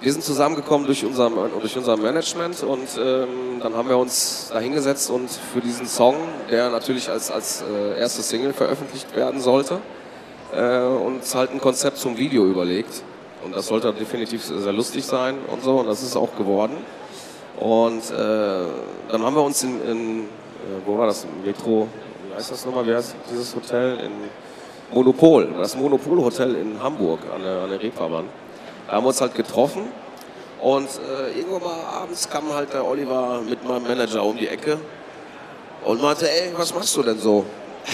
wir 0.00 0.12
sind 0.12 0.24
zusammengekommen 0.24 0.86
durch 0.86 1.04
unser, 1.04 1.30
durch 1.60 1.76
unser 1.76 1.96
Management 1.96 2.62
und 2.62 2.88
ähm, 2.98 3.60
dann 3.62 3.74
haben 3.74 3.88
wir 3.88 3.98
uns 3.98 4.48
da 4.50 4.58
hingesetzt 4.58 5.10
und 5.10 5.30
für 5.30 5.60
diesen 5.60 5.86
Song, 5.86 6.16
der 6.50 6.70
natürlich 6.70 7.10
als, 7.10 7.30
als 7.30 7.62
äh, 7.62 7.98
erste 7.98 8.22
Single 8.22 8.54
veröffentlicht 8.54 9.14
werden 9.14 9.40
sollte, 9.40 9.78
äh, 10.54 10.80
uns 10.80 11.34
halt 11.34 11.50
ein 11.50 11.60
Konzept 11.60 11.98
zum 11.98 12.16
Video 12.16 12.46
überlegt. 12.46 13.02
Und 13.44 13.54
das 13.54 13.66
sollte 13.66 13.92
definitiv 13.92 14.44
sehr 14.44 14.72
lustig 14.72 15.04
sein 15.04 15.36
und 15.50 15.62
so 15.62 15.78
und 15.80 15.86
das 15.86 16.02
ist 16.02 16.16
auch 16.16 16.34
geworden. 16.36 16.76
Und 17.58 18.10
äh, 18.10 18.64
dann 19.10 19.22
haben 19.22 19.34
wir 19.34 19.42
uns 19.42 19.62
in, 19.62 19.80
in 19.86 20.20
äh, 20.20 20.24
wo 20.86 20.98
war 20.98 21.06
das, 21.06 21.26
Metro, 21.44 21.88
wie 22.28 22.34
heißt 22.34 22.50
das 22.50 22.66
nochmal, 22.66 22.86
wie 22.86 22.94
heißt 22.94 23.14
dieses 23.30 23.54
Hotel? 23.54 23.98
In 23.98 24.12
Monopol, 24.92 25.48
das 25.58 25.76
Monopol-Hotel 25.76 26.56
in 26.56 26.82
Hamburg 26.82 27.20
an 27.34 27.42
der, 27.42 27.62
an 27.62 27.70
der 27.70 27.80
Reeperbahn. 27.80 28.24
Da 28.86 28.96
haben 28.96 29.04
wir 29.04 29.08
uns 29.08 29.20
halt 29.20 29.34
getroffen 29.34 29.82
und 30.60 30.88
äh, 30.88 31.38
irgendwann 31.38 31.62
mal 31.62 31.84
abends 32.02 32.28
kam 32.28 32.52
halt 32.52 32.72
der 32.72 32.84
Oliver 32.84 33.40
mit 33.48 33.66
meinem 33.66 33.84
Manager 33.84 34.24
um 34.24 34.36
die 34.36 34.48
Ecke 34.48 34.78
und 35.84 36.02
meinte, 36.02 36.28
ey, 36.28 36.52
was 36.56 36.74
machst 36.74 36.96
du 36.96 37.02
denn 37.02 37.18
so? 37.18 37.44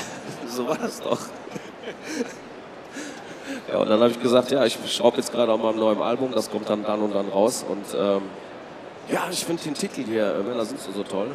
so 0.49 0.67
war 0.67 0.79
das 0.79 1.01
doch. 1.01 1.19
ja, 3.73 3.79
und 3.79 3.89
dann 3.89 4.01
habe 4.01 4.11
ich 4.11 4.21
gesagt, 4.21 4.51
ja, 4.51 4.65
ich 4.65 4.79
schraube 4.87 5.19
jetzt 5.19 5.33
gerade 5.33 5.53
an 5.53 5.61
meinem 5.61 5.79
neuen 5.79 6.01
Album, 6.01 6.33
das 6.33 6.51
kommt 6.51 6.69
dann 6.71 6.83
dann 6.83 7.01
und 7.01 7.15
dann 7.15 7.29
raus 7.29 7.65
und 7.69 7.85
ähm, 7.97 8.23
ja, 9.09 9.29
ich 9.31 9.45
finde 9.45 9.63
den 9.63 9.75
Titel 9.75 10.05
hier, 10.05 10.35
äh, 10.35 10.43
Männer 10.43 10.65
sind 10.65 10.81
so, 10.81 11.03
toll. 11.03 11.29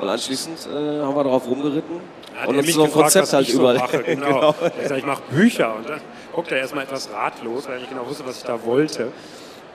Und 0.00 0.08
anschließend 0.08 0.66
äh, 0.66 1.02
haben 1.02 1.14
wir 1.14 1.24
darauf 1.24 1.46
rumgeritten 1.46 2.00
Hat 2.38 2.48
und 2.48 2.56
uns 2.56 2.66
mich 2.66 2.74
so 2.74 2.84
ein 2.84 2.92
Konzept 2.92 3.32
halt 3.32 3.48
ich 3.48 3.54
so 3.54 3.62
mache. 3.62 3.98
Genau. 4.06 4.54
Ich 4.80 4.88
sage, 4.88 5.00
ich 5.00 5.06
mache 5.06 5.22
Bücher 5.30 5.74
und 5.76 5.88
dann 5.88 6.00
guckte 6.32 6.54
er 6.54 6.62
erstmal 6.62 6.84
etwas 6.84 7.10
ratlos, 7.12 7.66
weil 7.66 7.74
er 7.74 7.80
nicht 7.80 7.90
genau 7.90 8.06
wusste, 8.06 8.24
was 8.26 8.38
ich 8.38 8.44
da 8.44 8.64
wollte. 8.64 9.12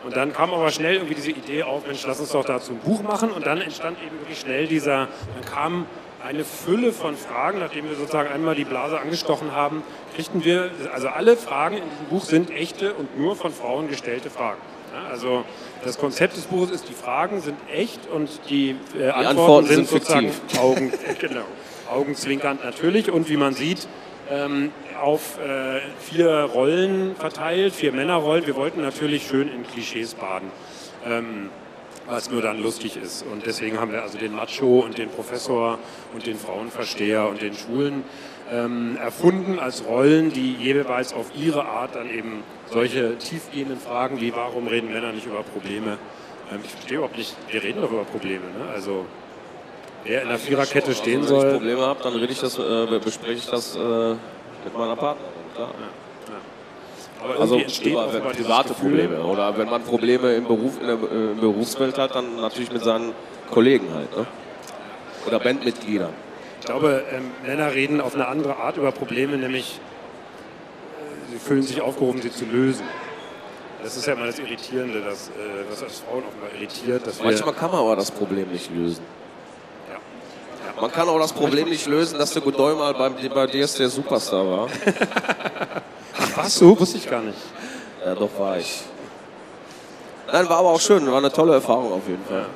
Und 0.03 0.15
dann 0.15 0.33
kam 0.33 0.53
aber 0.53 0.69
schnell 0.71 0.95
irgendwie 0.95 1.15
diese 1.15 1.31
Idee 1.31 1.63
auf, 1.63 1.85
Mensch, 1.87 2.05
lass 2.05 2.19
uns 2.19 2.29
doch 2.29 2.45
dazu 2.45 2.73
ein 2.73 2.79
Buch 2.79 3.01
machen. 3.01 3.31
Und 3.31 3.45
dann 3.45 3.61
entstand 3.61 3.97
eben 4.05 4.19
wirklich 4.19 4.39
schnell 4.39 4.67
dieser, 4.67 5.07
dann 5.35 5.45
kam 5.51 5.85
eine 6.25 6.43
Fülle 6.43 6.91
von 6.91 7.15
Fragen, 7.15 7.59
nachdem 7.59 7.87
wir 7.87 7.95
sozusagen 7.95 8.29
einmal 8.31 8.55
die 8.55 8.65
Blase 8.65 8.99
angestochen 8.99 9.51
haben, 9.51 9.83
kriegten 10.15 10.43
wir, 10.43 10.71
also 10.93 11.07
alle 11.09 11.37
Fragen 11.37 11.77
in 11.77 11.89
diesem 11.89 12.05
Buch 12.07 12.23
sind 12.23 12.49
echte 12.51 12.93
und 12.93 13.17
nur 13.17 13.35
von 13.35 13.51
Frauen 13.51 13.87
gestellte 13.89 14.29
Fragen. 14.29 14.59
Ja, 14.93 15.09
also 15.09 15.43
das 15.85 15.99
Konzept 15.99 16.35
des 16.35 16.45
Buches 16.45 16.71
ist, 16.71 16.89
die 16.89 16.93
Fragen 16.93 17.41
sind 17.41 17.57
echt 17.71 18.07
und 18.07 18.27
die, 18.49 18.75
äh, 18.99 19.09
Antworten, 19.09 19.27
Antworten 19.27 19.67
sind, 19.67 19.87
sind 19.87 19.99
sozusagen. 20.01 20.31
Augen, 20.59 20.91
genau, 21.19 21.45
augenzwinkernd 21.89 22.63
natürlich 22.65 23.11
und 23.11 23.29
wie 23.29 23.37
man 23.37 23.53
sieht, 23.53 23.87
ähm, 24.29 24.71
auf 24.99 25.37
äh, 25.39 25.81
vier 25.99 26.49
Rollen 26.53 27.15
verteilt, 27.15 27.73
vier 27.73 27.91
Männerrollen. 27.91 28.47
Wir 28.47 28.55
wollten 28.55 28.81
natürlich 28.81 29.27
schön 29.27 29.47
in 29.47 29.63
Klischees 29.63 30.15
baden, 30.15 30.49
ähm, 31.05 31.49
was 32.07 32.31
nur 32.31 32.41
dann 32.41 32.61
lustig 32.61 32.97
ist. 32.97 33.23
Und 33.31 33.45
deswegen 33.45 33.79
haben 33.79 33.91
wir 33.91 34.01
also 34.01 34.17
den 34.17 34.33
Macho 34.33 34.79
und 34.79 34.97
den 34.97 35.09
Professor 35.09 35.77
und 36.13 36.25
den 36.25 36.37
Frauenversteher 36.37 37.27
und 37.27 37.43
den 37.43 37.53
Schwulen 37.53 38.03
ähm, 38.51 38.97
erfunden 38.97 39.59
als 39.59 39.85
Rollen, 39.85 40.31
die 40.31 40.53
jeweils 40.53 41.13
auf 41.13 41.31
ihre 41.35 41.65
Art 41.65 41.95
dann 41.95 42.09
eben 42.09 42.43
solche 42.69 43.17
tiefgehenden 43.17 43.79
Fragen 43.79 44.21
wie 44.21 44.33
warum 44.35 44.67
reden 44.67 44.91
Männer 44.91 45.11
nicht 45.11 45.25
über 45.25 45.43
Probleme. 45.43 45.97
Ähm, 46.51 46.59
ich 46.63 46.71
verstehe 46.71 46.97
überhaupt 46.97 47.17
nicht, 47.17 47.35
wir 47.49 47.63
reden 47.63 47.81
doch 47.81 47.91
über 47.91 48.03
Probleme. 48.03 48.45
Ne? 48.57 48.71
Also 48.73 49.05
wer 50.03 50.21
in 50.21 50.29
der 50.29 50.37
Viererkette 50.37 50.93
stehen 50.93 51.21
Also, 51.21 51.35
wenn 51.35 51.37
ich 51.37 51.43
soll. 51.43 51.53
Probleme 51.53 51.81
habe, 51.81 52.03
dann 52.03 52.13
rede 52.13 52.31
ich 52.31 52.39
das, 52.39 52.59
äh, 52.59 52.99
bespreche 53.03 53.33
ich 53.33 53.47
das 53.47 53.75
äh, 53.75 53.79
mit 54.09 54.77
meiner 54.77 54.95
Partnerin. 54.95 55.31
Klar. 55.55 55.69
Aber 57.23 57.39
Also 57.39 57.55
irgendwie 57.55 57.63
entsteht 57.63 57.93
über 57.93 58.31
dieses 58.31 58.45
private 58.45 58.73
Probleme. 58.73 59.23
Oder 59.23 59.57
wenn 59.57 59.69
man 59.69 59.81
Probleme 59.83 60.35
im 60.35 60.45
Beruf, 60.45 60.79
in 60.79 60.87
der 60.87 60.95
äh, 60.95 61.33
Berufswelt 61.39 61.97
hat, 61.97 62.13
dann 62.13 62.35
natürlich 62.35 62.71
mit 62.71 62.83
seinen 62.83 63.13
Kollegen 63.49 63.87
halt. 63.93 64.15
Ne? 64.15 64.27
Oder 65.25 65.39
Bandmitgliedern. 65.39 66.13
Ich 66.65 66.71
glaube, 66.71 67.03
ähm, 67.11 67.29
Männer 67.45 67.75
reden 67.75 68.01
auf 68.01 68.15
eine 68.15 68.27
andere 68.27 68.57
Art 68.57 68.77
über 68.77 68.91
Probleme, 68.91 69.37
nämlich 69.37 69.79
äh, 70.97 71.31
sie 71.31 71.37
fühlen 71.37 71.61
sich 71.61 71.79
aufgehoben, 71.79 72.23
sie 72.23 72.31
zu 72.31 72.45
lösen. 72.45 72.83
Das 73.83 73.95
ist 73.95 74.07
ja 74.07 74.13
immer 74.13 74.25
das 74.25 74.39
Irritierende, 74.39 75.01
das, 75.01 75.27
äh, 75.27 75.31
was 75.69 75.83
als 75.83 75.99
Frauen 75.99 76.23
offenbar 76.27 76.49
irritiert. 76.57 77.05
Dass 77.05 77.21
Manchmal 77.21 77.53
kann 77.53 77.69
man 77.69 77.81
aber 77.81 77.95
das 77.95 78.09
Problem 78.09 78.47
nicht 78.51 78.71
lösen. 78.73 79.03
Man 80.81 80.91
kann 80.91 81.07
auch 81.07 81.19
das 81.19 81.33
Problem 81.33 81.69
nicht 81.69 81.85
lösen, 81.85 82.17
dass 82.17 82.33
der 82.33 82.41
Godoy 82.41 82.73
mal 82.73 82.95
beim, 82.95 83.13
bei 83.13 83.45
DSD 83.45 83.83
der 83.83 83.89
Superstar 83.89 84.43
war. 84.49 84.67
was 86.35 86.55
so? 86.55 86.79
Wusste 86.79 86.97
ich 86.97 87.07
gar 87.07 87.21
nicht. 87.21 87.37
Ja, 88.03 88.15
doch 88.15 88.39
war 88.39 88.57
ich. 88.57 88.81
Nein, 90.33 90.49
war 90.49 90.57
aber 90.57 90.69
auch 90.69 90.81
schön, 90.81 91.05
war 91.11 91.19
eine 91.19 91.31
tolle 91.31 91.53
Erfahrung 91.53 91.93
auf 91.93 92.07
jeden 92.07 92.25
Fall. 92.25 92.47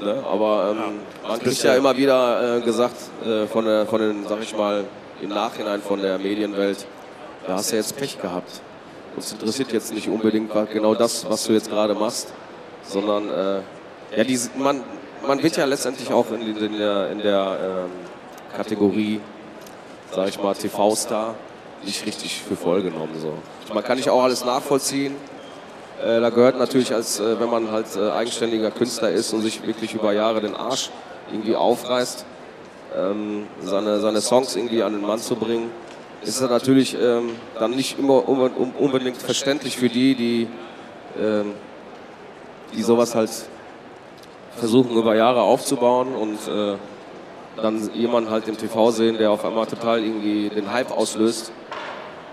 Ne? 0.00 0.22
Aber 0.28 0.70
ähm, 0.72 1.00
man 1.26 1.40
kriegt 1.40 1.62
ja 1.62 1.74
immer 1.74 1.96
wieder 1.96 2.58
äh, 2.58 2.60
gesagt 2.60 2.96
äh, 3.24 3.46
von, 3.46 3.64
der, 3.64 3.86
von 3.86 4.00
den, 4.00 4.26
sag 4.26 4.42
ich 4.42 4.56
mal, 4.56 4.84
im 5.22 5.30
Nachhinein 5.30 5.80
von 5.80 6.00
der 6.00 6.18
Medienwelt, 6.18 6.86
da 7.46 7.54
hast 7.54 7.72
du 7.72 7.76
jetzt 7.76 7.96
Pech 7.96 8.20
gehabt. 8.20 8.60
Uns 9.16 9.32
interessiert 9.32 9.72
jetzt 9.72 9.94
nicht 9.94 10.08
unbedingt 10.08 10.50
genau 10.72 10.94
das, 10.94 11.28
was 11.28 11.44
du 11.44 11.52
jetzt 11.52 11.70
gerade 11.70 11.94
machst, 11.94 12.32
sondern 12.82 13.30
äh, 13.30 13.60
ja, 14.16 14.24
die, 14.24 14.38
man, 14.58 14.82
man 15.26 15.42
wird 15.42 15.56
ja 15.56 15.64
letztendlich 15.64 16.12
auch 16.12 16.26
in, 16.32 16.56
in 16.56 16.78
der, 16.78 17.10
in 17.10 17.18
der 17.18 17.58
ähm, 17.62 17.90
Kategorie, 18.56 19.20
sag 20.10 20.28
ich 20.28 20.42
mal, 20.42 20.54
TV-Star 20.54 21.34
nicht 21.84 22.06
richtig 22.06 22.42
für 22.42 22.56
voll 22.56 22.82
genommen. 22.82 23.14
So. 23.20 23.34
Man 23.72 23.84
kann 23.84 23.96
nicht 23.96 24.10
auch 24.10 24.22
alles 24.22 24.44
nachvollziehen. 24.44 25.14
Äh, 26.02 26.20
da 26.20 26.30
gehört 26.30 26.58
natürlich, 26.58 26.92
als 26.92 27.20
äh, 27.20 27.38
wenn 27.38 27.50
man 27.50 27.70
halt 27.70 27.86
äh, 27.96 28.10
eigenständiger 28.10 28.70
Künstler 28.70 29.10
ist 29.10 29.32
und 29.32 29.42
sich 29.42 29.66
wirklich 29.66 29.94
über 29.94 30.12
Jahre 30.12 30.40
den 30.40 30.54
Arsch 30.54 30.90
irgendwie 31.30 31.56
aufreißt, 31.56 32.24
ähm, 32.96 33.46
seine, 33.62 34.00
seine 34.00 34.20
Songs 34.20 34.56
irgendwie 34.56 34.82
an 34.82 34.92
den 34.92 35.02
Mann 35.02 35.18
zu 35.18 35.36
bringen, 35.36 35.70
ist 36.22 36.40
das 36.40 36.50
natürlich 36.50 36.96
ähm, 37.00 37.30
dann 37.58 37.72
nicht 37.72 37.98
immer 37.98 38.14
unbe- 38.26 38.50
unbedingt 38.78 39.16
verständlich 39.16 39.76
für 39.76 39.88
die, 39.88 40.14
die, 40.14 40.48
ähm, 41.20 41.52
die 42.74 42.82
sowas 42.82 43.14
halt 43.14 43.30
versuchen 44.56 44.96
über 44.96 45.14
Jahre 45.14 45.42
aufzubauen 45.42 46.14
und 46.14 46.38
äh, 46.48 46.76
dann 47.60 47.90
jemanden 47.94 48.30
halt 48.30 48.48
im 48.48 48.56
TV 48.56 48.90
sehen, 48.90 49.18
der 49.18 49.30
auf 49.30 49.44
einmal 49.44 49.66
total 49.66 50.02
irgendwie 50.02 50.48
den 50.48 50.72
Hype 50.72 50.90
auslöst. 50.90 51.52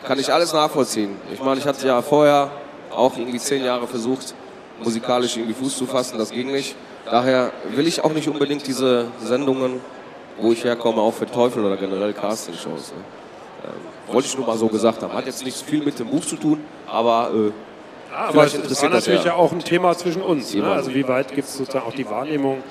Kann 0.04 0.20
ich 0.20 0.32
alles 0.34 0.54
nachvollziehen. 0.54 1.16
Ich 1.34 1.44
meine, 1.44 1.60
ich 1.60 1.66
hatte 1.68 1.86
ja 1.86 2.02
vorher 2.02 2.50
auch 2.92 3.18
irgendwie 3.18 3.40
zehn 3.40 3.64
Jahre 3.64 3.88
versucht, 3.88 4.34
musikalisch 4.84 5.38
irgendwie 5.38 5.54
Fuß 5.54 5.78
zu 5.78 5.86
fassen, 5.86 6.18
das 6.18 6.32
ging 6.32 6.52
nicht. 6.52 6.76
Daher 7.06 7.52
will 7.76 7.88
ich 7.88 8.04
auch 8.04 8.14
nicht 8.14 8.28
unbedingt 8.28 8.68
diese 8.68 9.08
Sendungen, 9.24 9.80
wo 10.38 10.52
ich 10.52 10.64
herkomme, 10.64 11.02
auch 11.02 11.14
für 11.14 11.26
Teufel 11.26 11.64
oder 11.66 11.78
generell 11.78 12.14
Castingshows. 12.14 12.92
Ne? 12.92 13.04
Ähm, 13.66 14.14
wollte 14.14 14.28
ich 14.28 14.38
nur 14.38 14.48
mal 14.48 14.58
so 14.58 14.68
gesagt 14.68 15.02
haben. 15.02 15.14
Hat 15.14 15.26
jetzt 15.26 15.44
nicht 15.44 15.58
viel 15.58 15.84
mit 15.84 16.00
dem 16.00 16.08
Buch 16.08 16.26
zu 16.26 16.36
tun, 16.36 16.64
aber 16.88 17.32
äh, 17.34 17.52
Ja, 18.12 18.18
aber 18.18 18.48
Vielleicht 18.48 18.72
es 18.72 18.82
war 18.82 18.90
das 18.90 19.06
natürlich 19.06 19.26
ja. 19.26 19.32
ja 19.32 19.36
auch 19.36 19.52
ein 19.52 19.60
Thema 19.60 19.96
zwischen 19.98 20.22
uns. 20.22 20.54
Ne? 20.54 20.66
Also 20.66 20.94
wie 20.94 21.08
weit 21.08 21.34
gibt 21.34 21.48
es 21.48 21.58
sozusagen 21.58 21.86
auch 21.86 21.94
die 21.94 22.10
Wahrnehmung, 22.10 22.64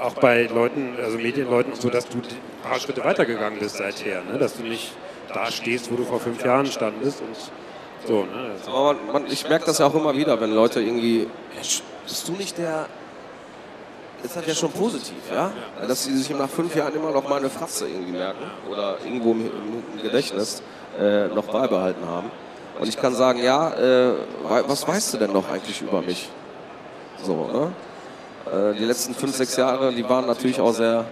auch 0.00 0.14
bei 0.14 0.46
Leuten, 0.46 0.94
also 1.02 1.16
Medienleuten 1.16 1.74
so, 1.74 1.88
dass 1.88 2.08
du 2.08 2.18
ein 2.18 2.24
paar 2.62 2.78
Schritte 2.78 3.02
weitergegangen 3.04 3.58
bist 3.58 3.76
seither. 3.76 4.22
Ne? 4.24 4.38
Dass 4.38 4.56
du 4.56 4.62
nicht 4.62 4.92
da 5.32 5.50
stehst, 5.50 5.90
wo 5.90 5.96
du 5.96 6.04
vor 6.04 6.20
fünf 6.20 6.44
Jahren 6.44 6.66
standest 6.66 7.20
und 7.20 7.36
so. 8.06 8.22
Ne? 8.22 8.52
Also, 8.52 8.70
Aber 8.70 8.94
man, 8.94 9.12
man, 9.12 9.26
ich 9.30 9.48
merke 9.48 9.66
das 9.66 9.78
ja 9.78 9.86
auch 9.86 9.94
immer 9.94 10.16
wieder, 10.16 10.40
wenn 10.40 10.52
Leute 10.52 10.80
irgendwie, 10.80 11.28
"Mensch, 11.54 11.82
bist 12.04 12.28
du 12.28 12.32
nicht 12.32 12.58
der, 12.58 12.86
ist 14.22 14.36
das 14.36 14.46
ja 14.46 14.54
schon 14.54 14.72
positiv, 14.72 15.16
ja? 15.32 15.52
Dass 15.86 16.04
sie 16.04 16.16
sich 16.16 16.30
nach 16.30 16.48
fünf 16.48 16.74
Jahren 16.74 16.94
immer 16.94 17.10
noch 17.10 17.28
mal 17.28 17.38
eine 17.38 17.50
Fratze 17.50 17.86
irgendwie 17.86 18.12
merken 18.12 18.44
oder 18.70 18.96
irgendwo 19.04 19.32
im, 19.32 19.46
im 19.46 20.02
Gedächtnis 20.02 20.62
äh, 20.98 21.28
noch 21.28 21.44
beibehalten 21.44 22.06
haben. 22.06 22.30
Und 22.80 22.88
ich 22.88 22.96
kann 22.96 23.14
sagen, 23.14 23.42
ja, 23.42 23.72
äh, 23.74 24.14
was 24.66 24.86
weißt 24.86 25.14
du 25.14 25.18
denn 25.18 25.32
noch 25.32 25.48
eigentlich 25.50 25.80
über 25.82 26.02
mich? 26.02 26.28
So, 27.22 27.48
ne? 27.52 27.72
Äh, 28.52 28.78
die 28.78 28.84
letzten 28.84 29.14
fünf, 29.14 29.34
sechs 29.34 29.56
Jahre, 29.56 29.92
die 29.92 30.08
waren 30.08 30.26
natürlich 30.26 30.60
auch 30.60 30.72
sehr 30.72 31.06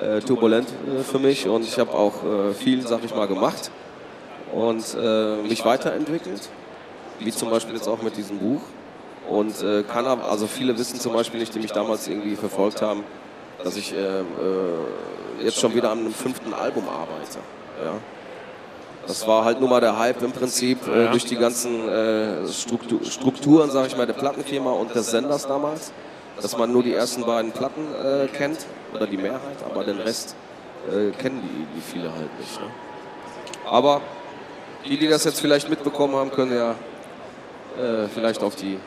äh, 0.00 0.20
turbulent 0.20 0.68
äh, 0.68 1.02
für 1.02 1.18
mich 1.18 1.46
und 1.48 1.62
ich 1.62 1.78
habe 1.78 1.92
auch 1.92 2.14
äh, 2.24 2.54
viel, 2.54 2.86
sag 2.86 3.04
ich 3.04 3.14
mal, 3.14 3.26
gemacht 3.26 3.70
und 4.54 4.96
äh, 5.00 5.36
mich 5.42 5.64
weiterentwickelt, 5.64 6.48
wie 7.18 7.32
zum 7.32 7.50
Beispiel 7.50 7.74
jetzt 7.74 7.88
auch 7.88 8.02
mit 8.02 8.16
diesem 8.16 8.38
Buch. 8.38 8.60
Und 9.28 9.62
äh, 9.62 9.82
kann 9.82 10.06
aber, 10.06 10.30
also 10.30 10.46
viele 10.46 10.76
wissen 10.78 11.00
zum 11.00 11.14
Beispiel 11.14 11.40
nicht, 11.40 11.54
die 11.54 11.58
mich 11.58 11.72
damals 11.72 12.06
irgendwie 12.08 12.36
verfolgt 12.36 12.82
haben, 12.82 13.04
dass 13.62 13.76
ich 13.76 13.94
äh, 13.94 14.20
äh, 14.20 14.24
jetzt 15.42 15.58
schon 15.58 15.74
wieder 15.74 15.90
an 15.90 16.00
einem 16.00 16.12
fünften 16.12 16.52
Album 16.52 16.84
arbeite. 16.88 17.38
Ja. 17.82 17.92
Das 19.06 19.26
war 19.26 19.44
halt 19.44 19.60
nur 19.60 19.68
mal 19.68 19.80
der 19.80 19.98
Hype 19.98 20.22
im 20.22 20.32
Prinzip 20.32 20.86
äh, 20.86 21.08
durch 21.08 21.24
die 21.24 21.36
ganzen 21.36 21.88
äh, 21.88 22.46
Struktu 22.46 23.02
Strukturen, 23.04 23.70
sage 23.70 23.88
ich 23.88 23.96
mal, 23.96 24.06
der 24.06 24.14
Plattenfirma 24.14 24.70
und 24.70 24.94
des 24.94 25.10
Senders 25.10 25.46
damals, 25.46 25.92
dass 26.40 26.56
man 26.56 26.70
nur 26.72 26.82
die 26.82 26.94
ersten 26.94 27.24
beiden 27.24 27.52
Platten 27.52 27.86
äh, 28.02 28.26
kennt 28.28 28.66
oder 28.94 29.06
die 29.06 29.16
Mehrheit, 29.16 29.56
aber 29.68 29.84
den 29.84 29.98
Rest 30.00 30.36
äh, 30.88 31.10
kennen 31.12 31.40
die, 31.42 31.76
die 31.76 31.80
viele 31.80 32.12
halt 32.12 32.38
nicht. 32.38 32.60
Ne? 32.60 32.66
Aber 33.66 34.00
die, 34.86 34.96
die 34.98 35.08
das 35.08 35.24
jetzt 35.24 35.40
vielleicht 35.40 35.68
mitbekommen 35.68 36.14
haben, 36.16 36.30
können 36.30 36.52
ja 36.54 36.74
äh, 37.78 38.08
vielleicht 38.08 38.42
auf 38.42 38.56
die 38.56 38.78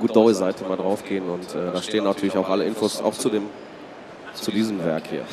Gooddoy-Seite 0.00 0.64
mal 0.64 0.76
draufgehen 0.76 1.28
und 1.28 1.54
äh, 1.54 1.72
da 1.72 1.82
stehen 1.82 2.04
natürlich 2.04 2.36
auch 2.36 2.48
alle 2.48 2.64
Infos 2.64 3.00
auch 3.00 3.14
zu 3.14 3.28
dem 3.28 3.48
zu 4.34 4.52
diesem 4.52 4.84
Werk 4.84 5.04
hier. 5.08 5.24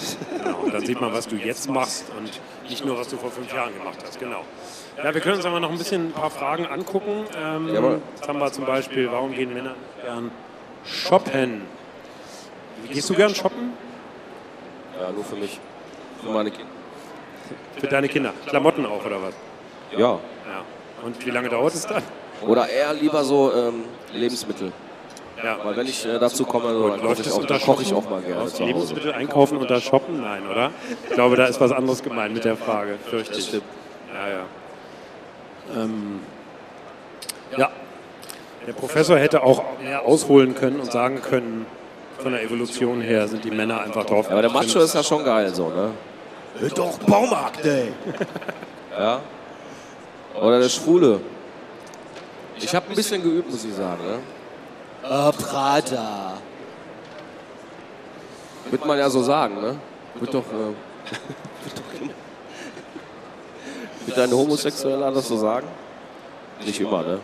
genau. 0.43 0.57
Und 0.63 0.73
dann 0.73 0.83
sieht 0.83 0.99
man, 0.99 1.13
was 1.13 1.27
du 1.27 1.35
jetzt 1.35 1.69
machst 1.69 2.05
und 2.17 2.29
nicht 2.67 2.83
nur, 2.83 2.97
was 2.97 3.07
du 3.07 3.17
vor 3.17 3.29
fünf 3.29 3.53
Jahren 3.53 3.71
gemacht 3.77 3.97
hast. 4.03 4.19
Genau. 4.19 4.41
Ja, 4.97 5.13
wir 5.13 5.21
können 5.21 5.35
uns 5.35 5.45
aber 5.45 5.59
noch 5.59 5.69
ein 5.69 5.77
bisschen 5.77 6.07
ein 6.07 6.11
paar 6.11 6.31
Fragen 6.31 6.65
angucken. 6.65 7.25
Ähm, 7.37 7.73
Jawohl. 7.73 8.01
jetzt 8.15 8.27
haben 8.27 8.39
wir 8.39 8.51
zum 8.51 8.65
Beispiel, 8.65 9.11
warum 9.11 9.31
gehen 9.31 9.53
Männer 9.53 9.75
gern 10.03 10.31
shoppen? 10.85 11.61
Gehst 12.91 13.09
du 13.09 13.13
gern 13.13 13.35
shoppen? 13.35 13.73
Ja, 14.99 15.11
nur 15.11 15.23
für 15.23 15.35
mich. 15.35 15.59
Für 16.23 16.29
meine 16.31 16.49
Kinder. 16.49 16.71
Für 17.77 17.87
deine 17.87 18.07
Kinder? 18.07 18.33
Klamotten 18.47 18.85
auch 18.85 19.05
oder 19.05 19.21
was? 19.21 19.33
Ja. 19.91 19.99
Ja. 19.99 20.19
Und 21.03 21.25
wie 21.25 21.31
lange 21.31 21.49
dauert 21.49 21.73
es 21.73 21.85
dann? 21.85 22.03
Oder 22.41 22.69
eher 22.69 22.93
lieber 22.93 23.23
so 23.23 23.51
ähm, 23.53 23.83
Lebensmittel. 24.13 24.71
Ja. 25.43 25.57
Weil 25.63 25.75
wenn 25.77 25.87
ich 25.87 26.05
äh, 26.05 26.17
dazu 26.19 26.45
komme, 26.45 26.73
so, 26.73 26.89
dann 26.89 27.01
koche 27.01 27.21
ich, 27.21 27.31
auch, 27.31 27.37
unter 27.37 27.53
dann 27.55 27.61
koche 27.61 27.83
ich 27.83 27.93
auch 27.93 28.09
mal 28.09 28.21
gerne 28.21 28.41
Hause. 28.41 28.63
Lebensmittel 28.63 29.13
einkaufen 29.13 29.57
unter 29.57 29.81
Shoppen? 29.81 30.21
Nein, 30.21 30.43
oder? 30.49 30.71
Ich 31.07 31.13
glaube, 31.13 31.35
da 31.35 31.45
ist 31.45 31.59
was 31.59 31.71
anderes 31.71 32.01
gemeint 32.03 32.33
mit 32.33 32.45
der 32.45 32.55
Frage, 32.55 32.97
fürchte 33.09 33.37
ich. 33.37 33.45
stimmt. 33.47 33.63
Ja, 34.13 34.29
ja. 34.29 35.83
Ähm, 35.83 36.19
ja. 37.57 37.69
Der 38.65 38.73
Professor 38.73 39.17
hätte 39.17 39.43
auch 39.43 39.63
mehr 39.83 40.03
ausholen 40.03 40.55
können 40.55 40.79
und 40.79 40.91
sagen 40.91 41.21
können, 41.21 41.65
von 42.17 42.31
der 42.31 42.41
Evolution 42.43 43.01
her 43.01 43.27
sind 43.27 43.43
die 43.43 43.51
Männer 43.51 43.81
einfach 43.81 44.05
drauf. 44.05 44.25
Ja, 44.27 44.31
aber 44.31 44.41
der 44.41 44.51
Macho 44.51 44.79
ist 44.79 44.95
ja 44.95 45.03
schon 45.03 45.23
geil 45.23 45.53
so, 45.53 45.69
ne? 45.69 45.91
Doch, 46.73 46.97
Baumarkt, 46.99 47.65
ey. 47.65 47.91
Ja. 48.97 49.19
Oder 50.41 50.59
der 50.59 50.69
Schwule. 50.69 51.21
Ich 52.57 52.73
habe 52.73 52.89
ein 52.89 52.95
bisschen 52.95 53.21
geübt, 53.21 53.49
muss 53.49 53.63
ich 53.63 53.73
sagen. 53.73 54.01
Ne? 54.03 54.19
Äh, 55.03 55.31
Prada. 55.31 56.33
Wird 58.69 58.85
man 58.85 58.97
ja 58.97 59.09
so 59.09 59.21
sagen, 59.21 59.61
ne? 59.61 59.75
Wird 60.15 60.33
doch. 60.33 60.45
Äh, 60.45 60.51
wird 61.63 61.77
doch 61.77 61.85
wird 64.05 64.19
ein 64.19 64.31
Homosexueller 64.31 65.11
das 65.11 65.27
so 65.27 65.37
sagen? 65.37 65.67
Nicht 66.65 66.79
immer, 66.79 67.03
ne? 67.03 67.19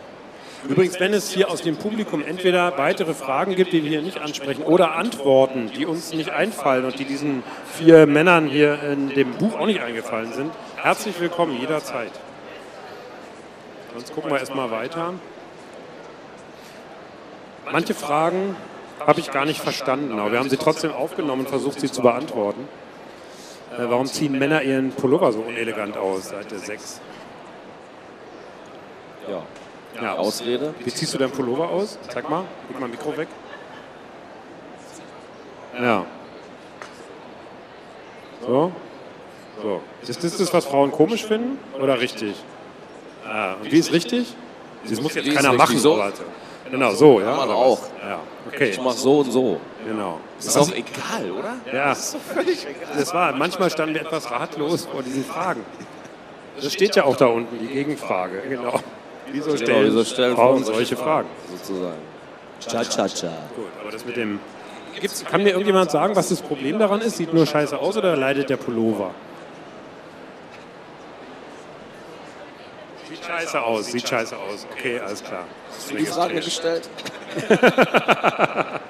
Übrigens, 0.68 1.00
wenn 1.00 1.12
es 1.12 1.30
hier 1.30 1.50
aus 1.50 1.62
dem 1.62 1.76
Publikum 1.76 2.22
entweder 2.22 2.78
weitere 2.78 3.14
Fragen 3.14 3.56
gibt, 3.56 3.72
die 3.72 3.82
wir 3.82 3.90
hier 3.90 4.02
nicht 4.02 4.20
ansprechen, 4.20 4.62
oder 4.62 4.92
Antworten, 4.92 5.72
die 5.76 5.86
uns 5.86 6.12
nicht 6.12 6.30
einfallen 6.30 6.84
und 6.84 7.00
die 7.00 7.04
diesen 7.04 7.42
vier 7.66 8.06
Männern 8.06 8.46
hier 8.46 8.80
in 8.82 9.08
dem 9.08 9.32
Buch 9.32 9.58
auch 9.58 9.66
nicht 9.66 9.80
eingefallen 9.80 10.32
sind, 10.32 10.52
herzlich 10.76 11.18
willkommen 11.18 11.58
jederzeit. 11.58 12.12
Sonst 13.94 14.14
gucken 14.14 14.30
wir 14.30 14.38
erstmal 14.38 14.70
weiter. 14.70 15.14
Manche 17.70 17.94
Fragen 17.94 18.56
habe 19.06 19.20
ich 19.20 19.30
gar 19.30 19.44
nicht 19.44 19.60
verstanden, 19.60 20.18
aber 20.18 20.32
wir 20.32 20.38
haben 20.38 20.50
sie 20.50 20.56
trotzdem 20.56 20.92
aufgenommen 20.92 21.42
und 21.42 21.48
versucht, 21.48 21.80
sie 21.80 21.90
zu 21.90 22.02
beantworten. 22.02 22.68
Äh, 23.72 23.84
warum 23.88 24.06
ziehen 24.06 24.38
Männer 24.38 24.62
ihren 24.62 24.92
Pullover 24.92 25.32
so 25.32 25.40
unelegant 25.40 25.96
aus? 25.96 26.28
Seite 26.28 26.58
6. 26.58 27.00
Ja. 29.28 29.42
Ja, 30.00 30.14
Ausrede. 30.14 30.74
Wie 30.84 30.90
ziehst 30.92 31.14
du 31.14 31.18
deinen 31.18 31.32
Pullover 31.32 31.68
aus? 31.68 31.98
Zeig 32.08 32.28
mal, 32.28 32.44
leg 32.68 32.80
mal 32.80 32.88
Mikro 32.88 33.16
weg. 33.16 33.28
Ja. 35.80 36.04
So. 38.40 38.72
So. 39.62 39.80
Ist 40.02 40.24
das 40.24 40.36
das, 40.36 40.52
was 40.52 40.64
Frauen 40.64 40.90
komisch 40.90 41.24
finden 41.24 41.58
oder 41.80 42.00
richtig? 42.00 42.36
Ah, 43.34 43.54
und 43.62 43.72
wie 43.72 43.78
ist 43.78 43.92
richtig? 43.92 44.34
Das 44.88 45.00
muss 45.00 45.14
jetzt 45.14 45.26
ist 45.26 45.36
keiner 45.36 45.52
machen. 45.54 45.78
So? 45.78 45.94
aber- 45.94 46.12
Genau, 46.70 46.92
so, 46.94 47.20
ja. 47.20 47.26
Kann 47.26 47.36
man 47.36 47.50
auch. 47.50 47.80
Ja, 48.02 48.18
okay, 48.46 48.70
Ich 48.70 48.80
mach 48.80 48.92
so 48.92 49.20
und 49.20 49.30
so. 49.30 49.60
genau. 49.86 50.20
Ist 50.38 50.56
auch 50.56 50.70
egal, 50.72 51.30
oder? 51.30 51.54
Ja, 51.72 51.88
das 52.96 53.14
war, 53.14 53.32
manchmal 53.32 53.70
standen 53.70 53.94
wir 53.94 54.02
etwas 54.02 54.30
ratlos 54.30 54.86
vor 54.86 55.02
diesen 55.02 55.24
Fragen. 55.24 55.64
Das 56.60 56.72
steht 56.72 56.96
ja 56.96 57.04
auch 57.04 57.16
da 57.16 57.26
unten, 57.26 57.58
die 57.58 57.66
Gegenfrage, 57.72 58.42
genau. 58.48 58.80
Wieso 59.30 59.56
stellen, 59.56 59.86
wieso 59.86 60.04
stellen 60.04 60.34
Frauen 60.34 60.62
Frauen 60.62 60.74
solche 60.74 60.96
Fragen? 60.96 61.28
Sozusagen. 61.50 61.98
Cha-cha-cha. 62.60 63.28
Gut, 63.56 63.66
aber 63.80 63.90
das 63.90 64.04
mit 64.04 64.16
dem. 64.16 64.40
Gibt's, 65.00 65.24
kann 65.24 65.42
mir 65.42 65.50
irgendjemand 65.50 65.90
sagen, 65.90 66.14
was 66.16 66.28
das 66.28 66.42
Problem 66.42 66.78
daran 66.78 67.00
ist? 67.00 67.16
Sieht 67.16 67.32
nur 67.34 67.46
scheiße 67.46 67.78
aus 67.78 67.96
oder 67.96 68.14
leidet 68.16 68.50
der 68.50 68.56
Pullover? 68.58 69.10
Sieht 73.08 73.24
scheiße 73.42 73.62
aus, 73.62 73.86
sieht 73.86 74.08
scheiße 74.08 74.36
aus. 74.36 74.66
Okay, 74.72 75.00
alles 75.00 75.22
klar. 75.22 75.44
Die 75.90 76.06
Frage 76.06 76.34
gestellt. 76.40 76.88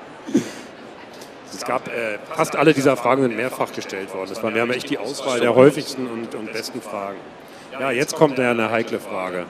Es 1.55 1.69
gab 1.69 1.87
äh, 1.87 2.19
fast 2.35 2.57
alle 2.57 2.75
dieser 2.75 2.97
Fragen 2.97 3.23
sind 3.23 3.37
mehrfach 3.37 3.73
gestellt 3.73 4.13
worden. 4.13 4.31
Das 4.31 4.43
waren, 4.43 4.53
wir 4.53 4.63
haben 4.63 4.73
echt 4.73 4.91
die 4.91 4.99
Auswahl 4.99 5.39
der 5.39 5.55
häufigsten 5.55 6.09
und, 6.09 6.35
und 6.35 6.53
besten 6.53 6.83
Fragen. 6.83 7.19
Ja, 7.79 7.93
jetzt 7.93 8.17
kommt 8.17 8.37
ja 8.37 8.51
eine 8.51 8.69
heikle 8.69 8.99
Frage. 8.99 9.47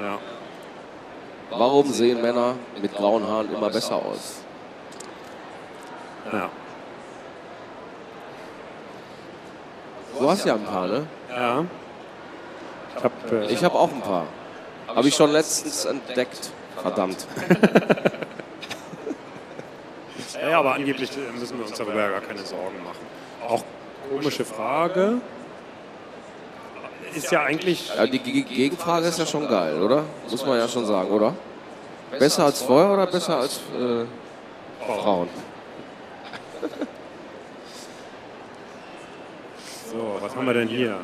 Ja. 0.00 0.18
Warum 1.50 1.92
sehen 1.92 2.22
Männer 2.22 2.54
mit 2.80 2.94
grauen 2.94 3.26
Haaren 3.26 3.54
immer 3.54 3.68
besser 3.68 3.96
aus? 3.96 4.40
Ja. 6.32 6.48
Du 10.18 10.30
hast 10.30 10.46
ja 10.46 10.54
ein 10.54 10.64
paar, 10.64 10.86
ne? 10.86 11.06
ja. 11.28 11.64
Ich 12.96 13.04
habe 13.04 13.14
äh, 13.46 13.52
Ich 13.52 13.64
habe 13.64 13.74
auch 13.78 13.90
ein 13.92 14.00
paar. 14.00 14.26
Habe 14.88 15.08
ich 15.08 15.14
schon 15.14 15.32
letztens 15.32 15.84
entdeckt. 15.84 16.50
Verdammt. 16.80 17.26
Ja, 20.48 20.60
aber 20.60 20.74
angeblich 20.74 21.10
äh, 21.16 21.38
müssen 21.38 21.58
wir 21.58 21.66
uns 21.66 21.76
darüber 21.76 21.96
ja 21.98 22.08
gar 22.10 22.20
keine 22.20 22.40
Sorgen 22.40 22.76
machen. 22.84 23.00
Auch 23.48 23.64
komische 24.10 24.44
Frage. 24.44 25.14
Ist 27.14 27.32
ja 27.32 27.42
eigentlich. 27.42 27.90
Ja, 27.96 28.06
die 28.06 28.18
Ge- 28.20 28.42
Gegenfrage 28.42 29.06
ist 29.06 29.18
ja 29.18 29.26
schon 29.26 29.48
geil, 29.48 29.82
oder? 29.82 30.04
Muss 30.30 30.44
man 30.46 30.58
ja 30.58 30.68
schon 30.68 30.84
sagen, 30.86 31.08
oder? 31.10 31.34
Besser 32.16 32.44
als 32.44 32.62
vorher 32.62 32.92
oder 32.92 33.06
besser 33.06 33.38
als 33.38 33.56
äh, 33.76 34.04
Frauen? 34.84 35.28
So, 39.90 40.18
was 40.20 40.36
haben 40.36 40.46
wir 40.46 40.54
denn 40.54 40.68
hier? 40.68 40.96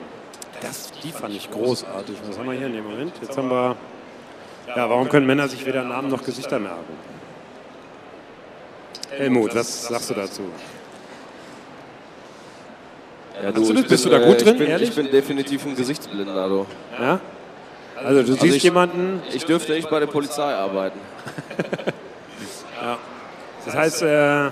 Das, 0.62 0.90
die 1.02 1.10
fand 1.12 1.34
ich 1.34 1.50
großartig. 1.50 2.16
Was 2.28 2.38
haben 2.38 2.46
wir 2.50 2.56
hier 2.56 2.68
in 2.68 2.74
dem 2.74 2.84
Moment? 2.84 3.12
Jetzt 3.20 3.36
haben 3.36 3.50
wir. 3.50 3.76
Ja, 4.68 4.88
warum 4.88 5.08
können 5.08 5.26
Männer 5.26 5.48
sich 5.48 5.66
weder 5.66 5.82
Namen 5.82 6.08
noch 6.08 6.22
Gesichter 6.24 6.58
merken? 6.58 6.94
Helmut, 9.10 9.54
was 9.54 9.86
sagst 9.88 10.10
du 10.10 10.14
dazu? 10.14 10.42
Ja, 13.42 13.50
du- 13.50 13.62
ich 13.74 13.86
bist 13.88 14.04
du 14.04 14.10
bin, 14.10 14.20
da 14.20 14.26
gut 14.26 14.36
äh, 14.40 14.44
drin, 14.44 14.52
Ich 14.54 14.58
bin, 14.60 14.68
ehrlich? 14.68 14.88
ich 14.90 14.94
bin 14.94 15.10
definitiv 15.10 15.66
ein 15.66 15.74
Gesichtsblinder, 15.74 16.48
du. 16.48 16.66
Ja? 17.00 17.20
Also, 17.96 18.22
du 18.22 18.32
siehst 18.40 18.56
ich- 18.56 18.62
jemanden. 18.62 19.20
Ich 19.32 19.44
dürfte 19.44 19.72
nicht 19.72 19.90
bei 19.90 19.98
der 20.00 20.06
Polizei 20.06 20.54
arbeiten. 20.54 20.98
Das 23.64 23.76
heißt, 23.76 24.02
äh, 24.02 24.46
äh, 24.46 24.50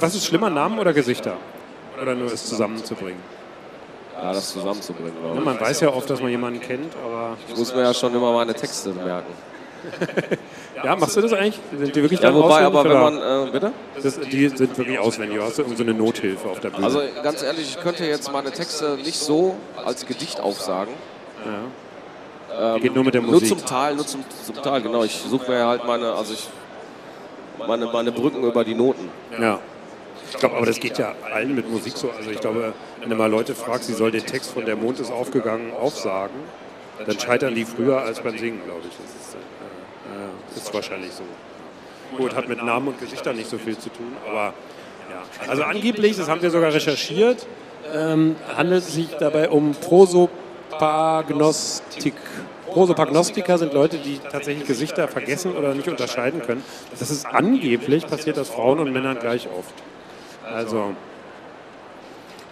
was 0.00 0.16
ist 0.16 0.26
schlimmer, 0.26 0.50
Namen 0.50 0.80
oder 0.80 0.92
Gesichter? 0.92 1.36
Oder 2.02 2.16
nur 2.16 2.32
es 2.32 2.44
zusammenzubringen? 2.46 3.20
Ja, 4.20 4.32
das 4.32 4.52
zusammenzubringen, 4.52 5.12
Ja, 5.34 5.40
man 5.40 5.60
weiß 5.60 5.80
ja 5.80 5.92
oft, 5.92 6.10
dass 6.10 6.20
man 6.20 6.30
jemanden 6.30 6.60
kennt, 6.60 6.92
aber. 7.04 7.36
ich. 7.48 7.56
Muss 7.56 7.74
mir 7.74 7.82
ja 7.82 7.94
schon 7.94 8.14
immer 8.14 8.32
meine 8.32 8.54
Texte 8.54 8.90
merken. 8.90 9.32
Ja, 10.84 10.94
machst 10.94 11.16
du 11.16 11.20
das 11.20 11.32
eigentlich? 11.32 11.58
Sind 11.76 11.96
die 11.96 12.02
wirklich 12.02 12.20
Ja, 12.20 12.32
wobei, 12.32 12.64
aber 12.64 12.84
wenn 12.84 12.92
man, 12.92 13.48
äh, 13.48 13.50
bitte? 13.50 13.72
Das, 14.00 14.20
die 14.20 14.48
sind 14.48 14.78
wirklich 14.78 14.96
auswendig. 14.96 15.40
Hast 15.40 15.58
du 15.58 15.62
irgendeine 15.62 15.92
Nothilfe 15.94 16.48
auf 16.48 16.60
der 16.60 16.70
Bühne? 16.70 16.84
Also 16.84 17.00
ganz 17.22 17.42
ehrlich, 17.42 17.70
ich 17.76 17.80
könnte 17.80 18.04
jetzt 18.04 18.30
meine 18.32 18.52
Texte 18.52 18.96
nicht 19.04 19.18
so 19.18 19.56
als 19.84 20.06
Gedicht 20.06 20.38
aufsagen. 20.38 20.94
Geht 22.80 22.94
nur 22.94 23.04
mit 23.04 23.14
der 23.14 23.22
Nur 23.22 23.32
Musik. 23.32 23.48
zum 23.48 23.64
Teil, 23.64 23.96
nur 23.96 24.06
zum, 24.06 24.24
zum 24.44 24.62
Teil, 24.62 24.80
genau. 24.82 25.02
Ich 25.04 25.20
suche 25.28 25.50
mir 25.50 25.66
halt 25.66 25.84
meine, 25.84 26.12
also 26.12 26.32
ich, 26.32 26.48
meine, 27.66 27.86
meine 27.86 28.12
Brücken 28.12 28.42
über 28.44 28.64
die 28.64 28.74
Noten. 28.74 29.08
Ja. 29.40 29.58
Ich 30.30 30.38
glaube, 30.38 30.56
aber 30.56 30.66
das 30.66 30.78
geht 30.78 30.98
ja 30.98 31.14
allen 31.32 31.54
mit 31.54 31.68
Musik 31.70 31.96
so. 31.96 32.10
Also 32.16 32.30
ich 32.30 32.40
glaube, 32.40 32.72
wenn 33.08 33.16
du 33.16 33.22
mal 33.22 33.30
Leute 33.30 33.54
fragst, 33.54 33.86
sie 33.86 33.94
soll 33.94 34.10
den 34.10 34.26
Text 34.26 34.50
von 34.50 34.66
Der 34.66 34.76
Mond 34.76 35.00
ist 35.00 35.10
aufgegangen 35.10 35.72
aufsagen, 35.72 36.36
dann 37.06 37.18
scheitern 37.18 37.54
die 37.54 37.64
früher 37.64 38.02
als 38.02 38.20
beim 38.20 38.36
Singen, 38.36 38.60
glaube 38.66 38.82
ich. 38.82 38.90
Das 38.90 39.06
ist, 39.06 39.34
äh, 39.34 39.38
äh, 40.14 40.28
ist 40.58 40.74
wahrscheinlich 40.74 41.12
so. 41.12 41.22
Gut, 42.18 42.36
hat 42.36 42.50
mit 42.50 42.62
Namen 42.62 42.88
und 42.88 43.00
Gesichtern 43.00 43.36
nicht 43.36 43.48
so 43.48 43.56
viel 43.56 43.78
zu 43.78 43.88
tun, 43.88 44.14
aber 44.28 44.52
ja. 45.08 45.22
Also 45.48 45.62
angeblich, 45.62 46.18
das 46.18 46.28
haben 46.28 46.42
wir 46.42 46.50
sogar 46.50 46.74
recherchiert, 46.74 47.46
ähm, 47.94 48.36
handelt 48.54 48.82
es 48.82 48.92
sich 48.92 49.08
dabei 49.18 49.48
um 49.48 49.72
Prosopagnostik. 49.72 52.12
Prosopagnostiker 52.66 53.56
sind 53.56 53.72
Leute, 53.72 53.96
die 53.96 54.18
tatsächlich 54.18 54.66
Gesichter 54.66 55.08
vergessen 55.08 55.56
oder 55.56 55.72
nicht 55.72 55.88
unterscheiden 55.88 56.42
können. 56.42 56.62
Das 56.98 57.10
ist 57.10 57.24
angeblich, 57.24 58.06
passiert 58.06 58.36
das 58.36 58.50
Frauen 58.50 58.80
und 58.80 58.92
Männern 58.92 59.18
gleich 59.18 59.48
oft. 59.58 59.72
Also 60.44 60.94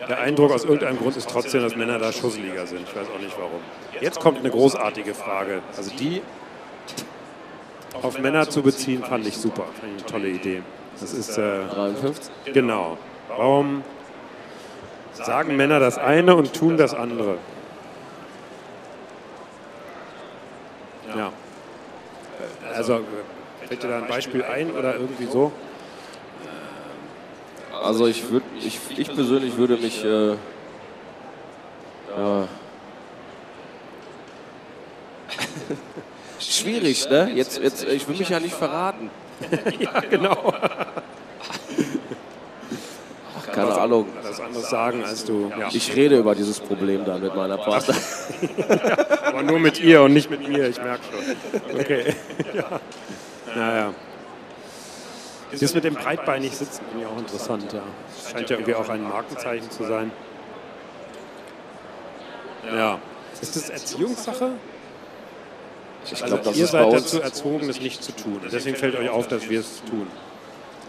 der 0.09 0.21
Eindruck 0.21 0.53
aus 0.53 0.65
irgendeinem 0.65 0.99
Grund 0.99 1.17
ist 1.17 1.29
trotzdem, 1.31 1.63
dass 1.63 1.75
Männer 1.75 1.99
da 1.99 2.13
schusseliger 2.13 2.67
sind. 2.67 2.83
Ich 2.89 2.95
weiß 2.95 3.07
auch 3.15 3.21
nicht 3.21 3.37
warum. 3.39 3.61
Jetzt 4.01 4.21
kommt 4.21 4.39
eine 4.39 4.51
großartige 4.51 5.15
Frage. 5.15 5.63
Also 5.77 5.91
die 5.97 6.23
auf 8.03 8.19
Männer 8.19 8.49
zu 8.49 8.63
beziehen, 8.63 9.03
fand 9.03 9.27
ich 9.27 9.37
super. 9.37 9.65
Fand 9.81 9.97
ich 9.97 10.03
eine 10.03 10.07
tolle 10.07 10.29
Idee. 10.29 10.63
Das 11.01 11.13
ist 11.13 11.39
äh, 11.39 11.65
53? 11.67 12.53
genau. 12.53 12.99
Warum 13.29 13.83
sagen 15.13 15.57
Männer 15.57 15.81
das 15.81 15.99
eine 15.99 16.37
und 16.37 16.53
tun 16.55 16.77
das 16.77 16.95
andere? 16.95 17.39
Ja. 21.17 21.33
Also 22.75 22.95
äh, 22.95 23.01
fällt 23.67 23.83
dir 23.83 23.89
da 23.89 23.99
ein 23.99 24.07
Beispiel 24.07 24.45
ein 24.45 24.71
oder 24.73 24.95
irgendwie 24.95 25.27
so? 25.27 25.53
Also 27.87 28.07
ich 28.09 28.29
würde, 28.31 28.45
ich, 28.65 28.81
ich 28.97 29.15
persönlich 29.15 29.57
würde 29.57 29.77
mich, 29.77 30.05
äh, 30.05 30.31
ja. 30.31 30.37
Schwierig, 36.41 37.09
ne? 37.09 37.31
Jetzt, 37.33 37.63
jetzt, 37.63 37.85
ich 37.85 38.09
will 38.09 38.17
mich 38.17 38.29
ja 38.29 38.41
nicht 38.41 38.55
verraten. 38.55 39.11
Ja, 39.79 40.01
genau. 40.01 40.53
Keine 43.53 43.75
Ahnung. 43.75 44.07
Das 44.23 44.41
anderes 44.41 44.71
sagen, 44.71 45.05
als 45.05 45.25
du. 45.25 45.53
Ja. 45.59 45.69
Ich 45.71 45.95
rede 45.95 46.19
über 46.19 46.35
dieses 46.35 46.59
Problem 46.59 47.05
dann 47.05 47.23
mit 47.23 47.37
meiner 47.37 47.59
Partnerin. 47.59 48.01
Aber 49.25 49.43
nur 49.43 49.59
mit 49.59 49.79
ihr 49.81 50.03
und 50.03 50.15
nicht 50.15 50.31
mit 50.31 50.49
mir, 50.49 50.69
ich 50.69 50.79
merke 50.79 51.03
schon. 51.11 51.81
Okay. 51.81 52.15
Ja. 52.55 52.81
Naja. 53.55 53.95
Das 55.53 55.75
mit 55.75 55.85
dem 55.85 55.95
breitbeinig 55.95 56.57
sitzen 56.57 56.83
finde 56.91 57.05
ich 57.07 57.11
auch 57.13 57.19
interessant, 57.19 57.73
ja. 57.73 57.83
Scheint 58.31 58.51
ja 58.51 58.57
irgendwie 58.57 58.75
auch 58.75 58.89
ein 58.89 59.03
Markenzeichen 59.03 59.71
zu 59.71 59.85
sein. 59.85 60.11
Ja. 62.75 62.99
Ist 63.41 63.55
das 63.57 63.71
Erziehungssache? 63.71 64.51
Ich 66.05 66.13
Also 66.23 66.27
glaube, 66.27 66.45
das 66.45 66.57
ihr 66.57 66.67
seid 66.67 66.93
dazu 66.93 67.21
erzogen, 67.21 67.67
das 67.67 67.81
nicht 67.81 68.03
zu 68.03 68.13
tun. 68.13 68.41
Deswegen 68.51 68.77
fällt 68.77 68.97
euch 68.97 69.09
auf, 69.09 69.29
dass 69.29 69.49
wir 69.49 69.61
es 69.61 69.83
tun. 69.85 70.07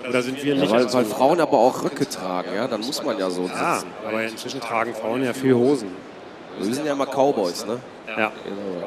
Oder 0.07 0.21
sind 0.21 0.43
wir 0.43 0.53
ja, 0.53 0.61
nicht 0.61 0.71
weil, 0.71 0.77
weil 0.79 0.85
erzogen? 0.85 1.05
Frauen 1.05 1.41
aber 1.41 1.57
auch 1.57 1.83
Röcke 1.83 2.07
tragen, 2.07 2.53
ja, 2.55 2.67
dann 2.67 2.81
muss 2.81 3.03
man 3.03 3.17
ja 3.17 3.29
so 3.29 3.47
Ja, 3.47 3.75
sitzen. 3.75 3.91
aber 4.07 4.23
inzwischen 4.23 4.61
tragen 4.61 4.93
Frauen 4.93 5.23
ja 5.23 5.33
viel 5.33 5.55
Hosen. 5.55 5.89
Wir 6.59 6.73
sind 6.73 6.85
ja 6.85 6.93
immer 6.93 7.05
Cowboys, 7.07 7.65
ne? 7.65 7.79
Ja, 8.07 8.31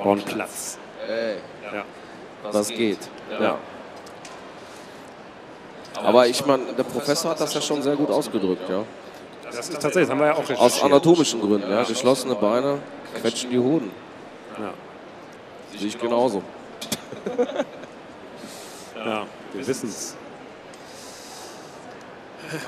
brauchen 0.03 0.23
Platz. 0.23 0.79
Ey, 1.09 1.37
Ja. 1.75 1.85
das 2.53 2.69
geht. 2.69 2.99
Ja. 3.41 3.59
Aber 5.97 6.27
ich 6.27 6.45
meine, 6.47 6.65
der 6.77 6.85
Professor 6.85 7.31
hat 7.33 7.41
das 7.41 7.55
ja 7.55 7.61
schon 7.61 7.83
sehr 7.83 7.97
gut 7.97 8.11
ausgedrückt, 8.11 8.69
ja. 8.69 8.85
Das 9.45 9.69
ist 9.69 9.73
tatsächlich, 9.75 10.03
das 10.05 10.11
haben 10.11 10.21
wir 10.21 10.27
ja 10.29 10.35
auch 10.35 10.39
recherchiert. 10.39 10.61
Aus 10.61 10.83
anatomischen 10.83 11.41
Gründen, 11.41 11.71
ja. 11.71 11.83
Geschlossene 11.83 12.35
Beine 12.37 12.79
quetschen 13.21 13.51
die 13.51 13.59
Hoden. 13.59 13.91
Ja. 14.59 14.73
Sehe 15.79 15.89
ich 15.89 15.99
genauso. 15.99 16.43
Ja, 19.05 19.27
wir 19.55 19.67
wissen 19.67 19.89
es. 19.89 20.15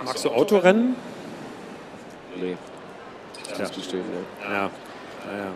Magst 0.05 0.25
du 0.25 0.31
Autorennen? 0.31 0.97
Nee. 2.37 2.57
Ich 3.53 3.59
muss 3.59 3.73
gestehen, 3.73 4.01
ne. 4.01 4.51
Ja. 4.51 4.53
ja, 4.53 4.63
ja. 4.65 5.53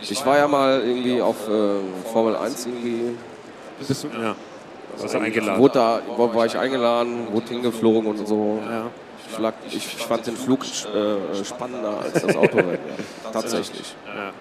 Ich 0.00 0.24
war 0.24 0.38
ja 0.38 0.46
mal 0.46 0.80
irgendwie 0.80 1.20
auf 1.20 1.48
äh, 1.48 1.80
Formel 2.12 2.36
1 2.36 2.66
irgendwie. 2.66 3.16
Bist 3.78 4.04
du, 4.04 4.08
ja. 4.08 4.36
Du 4.98 5.18
eingeladen? 5.18 5.60
Wurde 5.60 5.74
da, 5.74 6.00
war 6.16 6.46
ich 6.46 6.56
eingeladen, 6.56 7.32
wurde 7.32 7.48
hingeflogen 7.48 8.10
und 8.10 8.26
so. 8.26 8.60
Ja. 8.68 8.90
Ich, 9.68 9.76
ich, 9.76 9.96
fand 9.96 10.26
den 10.26 10.36
Flug 10.36 10.64
äh, 10.64 11.44
spannender 11.44 12.00
als 12.00 12.14
das 12.14 12.36
Autorennen. 12.36 12.78
Tatsächlich. 13.32 13.94
Ja. 14.06 14.32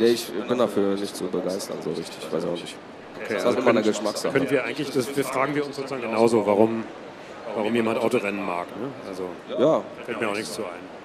Äh, 0.00 0.04
ich 0.04 0.32
bin 0.32 0.58
dafür 0.58 0.96
nicht 0.96 1.14
zu 1.14 1.24
begeistern, 1.24 1.78
so 1.82 1.90
richtig. 1.90 2.18
Ich 2.20 2.32
weiß 2.32 2.44
auch 2.44 2.52
nicht. 2.52 2.76
okay, 3.16 3.34
Das 3.34 3.46
also 3.46 3.58
ist 3.58 3.62
immer 3.62 3.70
eine 3.70 3.82
Geschmackssache. 3.82 4.32
können 4.32 4.50
wir 4.50 4.64
eigentlich, 4.64 4.90
das 4.90 5.16
wir 5.16 5.24
fragen 5.24 5.54
wir 5.54 5.64
uns 5.64 5.76
sozusagen 5.76 6.02
genauso, 6.02 6.44
warum, 6.44 6.84
warum 7.54 7.74
jemand 7.74 7.98
Autorennen 7.98 8.44
mag. 8.44 8.66
Ne? 8.76 8.88
Also 9.08 9.28
Ja, 9.58 9.82
fällt 10.04 10.20
mir 10.20 10.28
auch 10.28 10.34
nichts 10.34 10.54
zu 10.54 10.62
ein. 10.62 11.00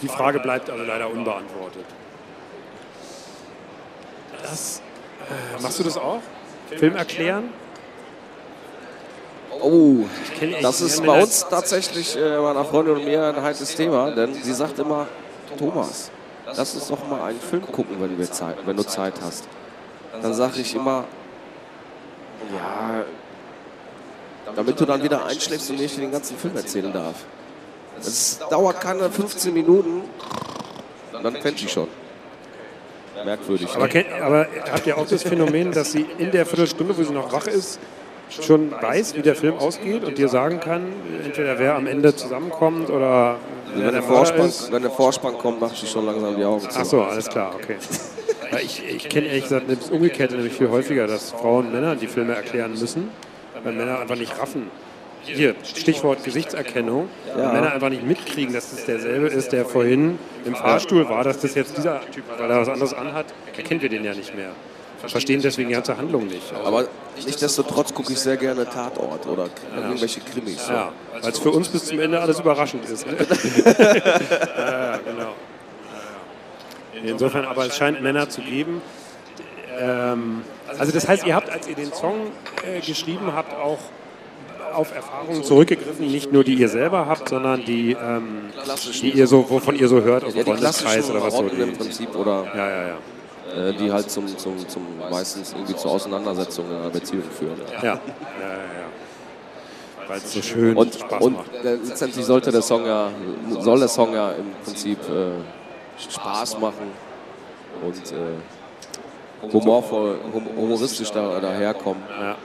Die 0.00 0.08
Frage 0.08 0.38
bleibt 0.38 0.70
also 0.70 0.84
leider 0.84 1.10
unbeantwortet. 1.10 1.84
Das, 4.42 4.80
äh, 5.28 5.62
machst 5.62 5.78
du 5.80 5.82
das 5.82 5.98
auch? 5.98 6.20
Film 6.78 6.96
erklären? 6.96 7.52
Oh, 9.62 10.04
das 10.62 10.80
ist 10.80 11.04
bei 11.04 11.22
uns 11.22 11.46
tatsächlich 11.48 12.16
äh, 12.16 12.38
meiner 12.38 12.64
Freundin 12.64 12.96
und 12.96 13.04
mir 13.04 13.24
ein 13.26 13.42
heißes 13.42 13.74
Thema, 13.74 14.10
denn 14.10 14.32
sie 14.34 14.54
sagt 14.54 14.78
immer, 14.78 15.06
Thomas, 15.58 16.10
lass 16.46 16.74
uns 16.74 16.88
doch 16.88 17.06
mal 17.06 17.22
einen 17.22 17.40
Film 17.40 17.66
gucken, 17.70 17.96
wenn, 18.00 18.16
wir 18.16 18.30
Zeit, 18.30 18.56
wenn 18.64 18.76
du 18.76 18.84
Zeit 18.84 19.14
hast. 19.22 19.44
Dann 20.22 20.32
sage 20.32 20.60
ich 20.60 20.74
immer, 20.74 21.04
ja, 22.54 23.04
damit 24.56 24.80
du 24.80 24.86
dann 24.86 25.02
wieder 25.02 25.26
einschläfst 25.26 25.70
und 25.70 25.76
mir 25.76 25.82
nicht 25.82 25.98
den 25.98 26.12
ganzen 26.12 26.36
Film 26.38 26.56
erzählen 26.56 26.92
darf. 26.92 27.16
Es 27.98 28.38
dauert 28.48 28.80
keine 28.80 29.10
15 29.10 29.52
Minuten, 29.52 30.02
dann 31.12 31.34
fände 31.34 31.60
ich 31.62 31.70
schon. 31.70 31.88
Merkwürdig. 33.24 33.68
Aber, 33.74 33.88
kennt, 33.88 34.12
aber 34.12 34.46
habt 34.70 34.86
ihr 34.86 34.96
auch 34.96 35.06
das 35.06 35.22
Phänomen, 35.22 35.72
dass 35.72 35.92
sie 35.92 36.06
in 36.18 36.30
der 36.30 36.46
Viertelstunde, 36.46 36.96
wo 36.96 37.02
sie 37.02 37.12
noch 37.12 37.32
wach 37.32 37.46
ist, 37.46 37.78
schon 38.30 38.70
weiß, 38.70 39.14
wie 39.16 39.22
der 39.22 39.34
Film 39.34 39.56
ausgeht 39.56 40.04
und 40.04 40.16
dir 40.16 40.28
sagen 40.28 40.60
kann, 40.60 40.82
entweder 41.24 41.58
wer 41.58 41.74
am 41.74 41.86
Ende 41.86 42.14
zusammenkommt 42.14 42.90
oder 42.90 43.36
wer 43.74 43.86
Wenn 43.86 43.92
der 43.92 44.02
Vorspann, 44.02 44.52
wenn 44.70 44.82
der 44.82 44.90
Vorspann 44.90 45.38
kommt, 45.38 45.60
mache 45.60 45.74
ich 45.74 45.90
schon 45.90 46.06
langsam 46.06 46.36
die 46.36 46.44
Augen 46.44 46.60
zu. 46.60 46.78
Ach 46.78 46.84
so, 46.84 47.02
alles 47.02 47.28
klar, 47.28 47.54
okay. 47.56 47.76
Ich 48.62 48.82
ich 48.88 49.08
kenne 49.08 49.28
ehrlich 49.28 49.44
gesagt 49.44 49.66
das 49.68 49.90
Umgekehrte 49.90 50.34
nämlich 50.34 50.54
viel 50.54 50.70
häufiger, 50.70 51.06
dass 51.06 51.30
Frauen 51.30 51.72
Männern 51.72 51.98
die 51.98 52.08
Filme 52.08 52.34
erklären 52.34 52.72
müssen, 52.78 53.08
weil 53.62 53.72
Männer 53.72 54.00
einfach 54.00 54.16
nicht 54.16 54.38
raffen. 54.38 54.70
Hier, 55.22 55.54
Stichwort 55.64 56.24
Gesichtserkennung. 56.24 57.08
Weil 57.34 57.52
Männer 57.52 57.72
einfach 57.72 57.90
nicht 57.90 58.04
mitkriegen, 58.04 58.52
dass 58.54 58.70
das 58.70 58.84
derselbe 58.84 59.28
ist, 59.28 59.52
der 59.52 59.64
vorhin 59.64 60.18
im 60.44 60.54
Fahrstuhl 60.54 61.08
war, 61.08 61.24
dass 61.24 61.40
das 61.40 61.54
jetzt 61.54 61.76
dieser 61.76 62.00
Typ, 62.10 62.24
weil 62.38 62.50
er 62.50 62.60
was 62.60 62.68
anderes 62.68 62.94
anhat, 62.94 63.26
erkennen 63.56 63.82
wir 63.82 63.88
den 63.88 64.04
ja 64.04 64.14
nicht 64.14 64.34
mehr. 64.34 64.50
Verstehen 65.08 65.40
deswegen 65.40 65.68
die 65.68 65.74
ganze 65.74 65.96
Handlung 65.96 66.26
nicht. 66.26 66.52
Also, 66.52 66.66
Aber 66.66 66.88
nichtsdestotrotz 67.16 67.94
gucke 67.94 68.12
ich 68.12 68.20
sehr 68.20 68.36
gerne 68.36 68.68
Tatort 68.68 69.26
oder 69.26 69.48
irgendwelche 69.74 70.20
Krimis. 70.20 70.66
so. 70.66 70.72
ja, 70.72 70.92
weil 71.22 71.30
es 71.30 71.38
für 71.38 71.50
uns 71.50 71.68
bis 71.68 71.86
zum 71.86 72.00
Ende 72.00 72.20
alles 72.20 72.40
überraschend 72.40 72.84
ist. 72.86 73.06
Ne? 73.06 73.16
ja, 73.18 74.92
ja, 74.92 74.96
genau. 74.98 75.20
Ja, 75.22 77.00
ja. 77.00 77.00
Insofern, 77.02 77.46
aber 77.46 77.66
es 77.66 77.76
scheint 77.76 78.02
Männer 78.02 78.28
zu 78.28 78.42
geben. 78.42 78.82
Ähm, 79.78 80.42
also 80.78 80.92
das 80.92 81.08
heißt, 81.08 81.26
ihr 81.26 81.34
habt, 81.34 81.48
als 81.48 81.66
ihr 81.66 81.76
den 81.76 81.92
Song 81.94 82.26
äh, 82.62 82.80
geschrieben 82.80 83.32
habt, 83.34 83.54
auch 83.54 83.78
auf 84.74 84.94
Erfahrungen 84.94 85.42
zurückgegriffen, 85.44 86.10
nicht 86.10 86.32
nur 86.32 86.44
die 86.44 86.54
ihr 86.54 86.68
selber 86.68 87.06
habt, 87.06 87.28
sondern 87.28 87.64
die, 87.64 87.92
ähm, 87.92 88.50
die 89.02 89.10
ihr 89.10 89.26
so, 89.26 89.48
wovon 89.50 89.76
ihr 89.76 89.88
so 89.88 90.00
hört 90.02 90.24
aus 90.24 90.34
Ja, 90.34 90.42
dem 90.42 90.56
die 90.56 90.62
Freundeskreis 90.62 91.10
oder 91.10 91.22
was 91.22 91.34
so. 91.34 91.42
Marotten 91.42 91.60
im 91.62 91.70
Die, 91.72 91.76
Prinzip 91.78 92.14
oder 92.16 92.44
ja, 92.54 92.68
ja, 92.70 92.88
ja. 92.88 93.68
äh, 93.68 93.72
die 93.74 93.92
halt 93.92 94.10
zum, 94.10 94.26
zum, 94.38 94.68
zum 94.68 94.82
meistens 95.10 95.52
irgendwie 95.52 95.76
zur 95.76 95.90
Auseinandersetzung 95.92 96.66
in 96.70 96.76
einer 96.76 96.90
Beziehung 96.90 97.24
führen. 97.36 97.56
Ja, 97.82 97.82
ja, 97.82 97.84
ja, 97.84 97.92
ja. 97.92 98.00
Weil 100.08 100.18
es 100.18 100.32
so 100.32 100.42
schön 100.42 100.76
Und, 100.76 100.94
Spaß 100.94 101.22
und 101.22 101.34
macht. 101.36 101.50
letztendlich 101.62 102.24
sollte 102.24 102.50
der 102.50 102.62
Song 102.62 102.84
ja, 102.84 103.10
soll 103.60 103.78
der 103.78 103.88
Song 103.88 104.12
ja 104.14 104.32
im 104.32 104.46
Prinzip 104.64 104.98
äh, 105.08 106.10
Spaß 106.10 106.58
machen 106.58 106.90
und 107.84 108.12
äh, 108.12 109.52
humorvoll, 109.52 110.18
hum, 110.32 110.46
humoristisch 110.56 111.10
da, 111.12 111.38
daherkommen, 111.40 112.02
Ja. 112.20 112.36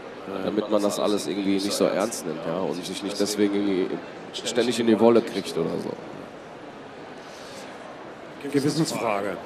Damit 0.44 0.70
man 0.70 0.82
das 0.82 1.00
alles 1.00 1.28
irgendwie 1.28 1.54
nicht 1.54 1.72
so 1.72 1.86
ernst 1.86 2.26
nimmt 2.26 2.40
ja, 2.48 2.60
und 2.60 2.84
sich 2.86 3.04
nicht 3.04 3.20
deswegen 3.20 3.54
irgendwie 3.54 3.98
ständig 4.34 4.80
in 4.80 4.88
die 4.88 5.00
Wolle 5.00 5.22
kriegt 5.22 5.58
oder 5.58 5.70
so. 5.84 5.92
Gewissensfrage. 8.52 9.38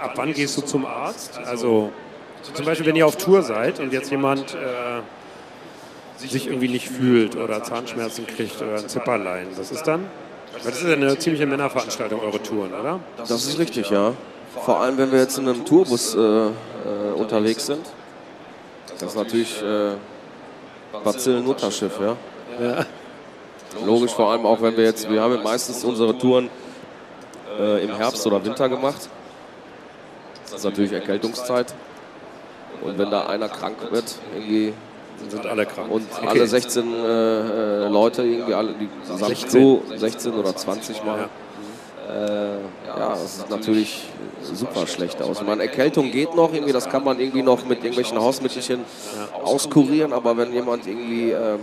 Ab 0.00 0.12
wann 0.16 0.32
gehst 0.32 0.56
du 0.56 0.62
zum 0.62 0.84
Arzt? 0.84 1.38
Also 1.38 1.90
zum 2.52 2.64
Beispiel, 2.64 2.86
wenn 2.86 2.96
ihr 2.96 3.06
auf 3.06 3.16
Tour 3.16 3.42
seid 3.42 3.80
und 3.80 3.92
jetzt 3.92 4.10
jemand 4.10 4.54
äh, 4.54 5.00
sich 6.18 6.46
irgendwie 6.46 6.68
nicht 6.68 6.88
fühlt 6.88 7.36
oder 7.36 7.62
Zahnschmerzen 7.62 8.26
kriegt 8.26 8.60
oder 8.60 8.76
ein 8.76 8.88
Zipperlein, 8.88 9.46
was 9.56 9.70
ist 9.70 9.84
dann? 9.84 10.06
Das 10.62 10.80
ist 10.80 10.86
ja 10.86 10.94
eine 10.94 11.18
ziemliche 11.18 11.46
Männerveranstaltung, 11.46 12.20
eure 12.20 12.40
Touren, 12.42 12.72
oder? 12.74 13.00
Das 13.16 13.30
ist 13.30 13.58
richtig, 13.58 13.90
ja. 13.90 14.12
Vor 14.64 14.80
allem, 14.80 14.98
wenn 14.98 15.10
wir 15.10 15.18
jetzt 15.18 15.38
in 15.38 15.48
einem 15.48 15.64
Tourbus 15.64 16.14
äh, 16.14 16.18
äh, 16.18 16.50
unterwegs 17.16 17.66
sind. 17.66 17.84
Das 18.88 19.02
ist 19.02 19.16
natürlich 19.16 19.62
äh, 19.62 19.92
Bazillen-Mutterschiff, 21.02 21.98
ja. 22.00 22.16
Logisch, 23.84 24.12
vor 24.12 24.30
allem 24.30 24.46
auch, 24.46 24.60
wenn 24.62 24.76
wir 24.76 24.84
jetzt, 24.84 25.10
wir 25.10 25.20
haben 25.20 25.42
meistens 25.42 25.82
unsere 25.82 26.16
Touren 26.16 26.48
äh, 27.58 27.82
im 27.84 27.94
Herbst 27.96 28.24
oder 28.26 28.44
Winter 28.44 28.68
gemacht. 28.68 29.08
Das 30.44 30.54
ist 30.60 30.64
natürlich 30.64 30.92
Erkältungszeit. 30.92 31.74
Und 32.82 32.98
wenn 32.98 33.10
da 33.10 33.26
einer 33.26 33.48
krank 33.48 33.76
wird, 33.90 34.04
irgendwie 34.34 34.72
sind 35.28 35.46
alle 35.46 35.66
krank. 35.66 35.90
und 35.90 36.06
Okay. 36.16 36.28
alle 36.28 36.46
16 36.46 36.92
äh, 36.92 37.06
äh, 37.06 37.88
Leute, 37.88 38.22
irgendwie 38.22 38.54
alle, 38.54 38.74
die 38.74 38.88
zusammen 39.02 39.34
16. 39.34 39.50
so 39.50 39.82
16 39.96 40.32
oder 40.34 40.54
20 40.54 41.04
machen, 41.04 41.22
äh, 41.22 41.28
ja, 42.06 43.08
das 43.10 43.38
sieht 43.38 43.50
natürlich 43.50 44.02
super 44.42 44.86
schlecht 44.86 45.22
aus. 45.22 45.40
Ich 45.40 45.46
meine, 45.46 45.62
Erkältung 45.62 46.10
geht 46.10 46.34
noch, 46.34 46.52
irgendwie, 46.52 46.72
das 46.72 46.88
kann 46.88 47.02
man 47.04 47.18
irgendwie 47.18 47.42
noch 47.42 47.64
mit 47.64 47.78
irgendwelchen 47.78 48.18
Hausmittelchen 48.20 48.80
auskurieren, 49.42 50.12
aber 50.12 50.36
wenn 50.36 50.52
jemand 50.52 50.86
irgendwie 50.86 51.30
äh, 51.32 51.56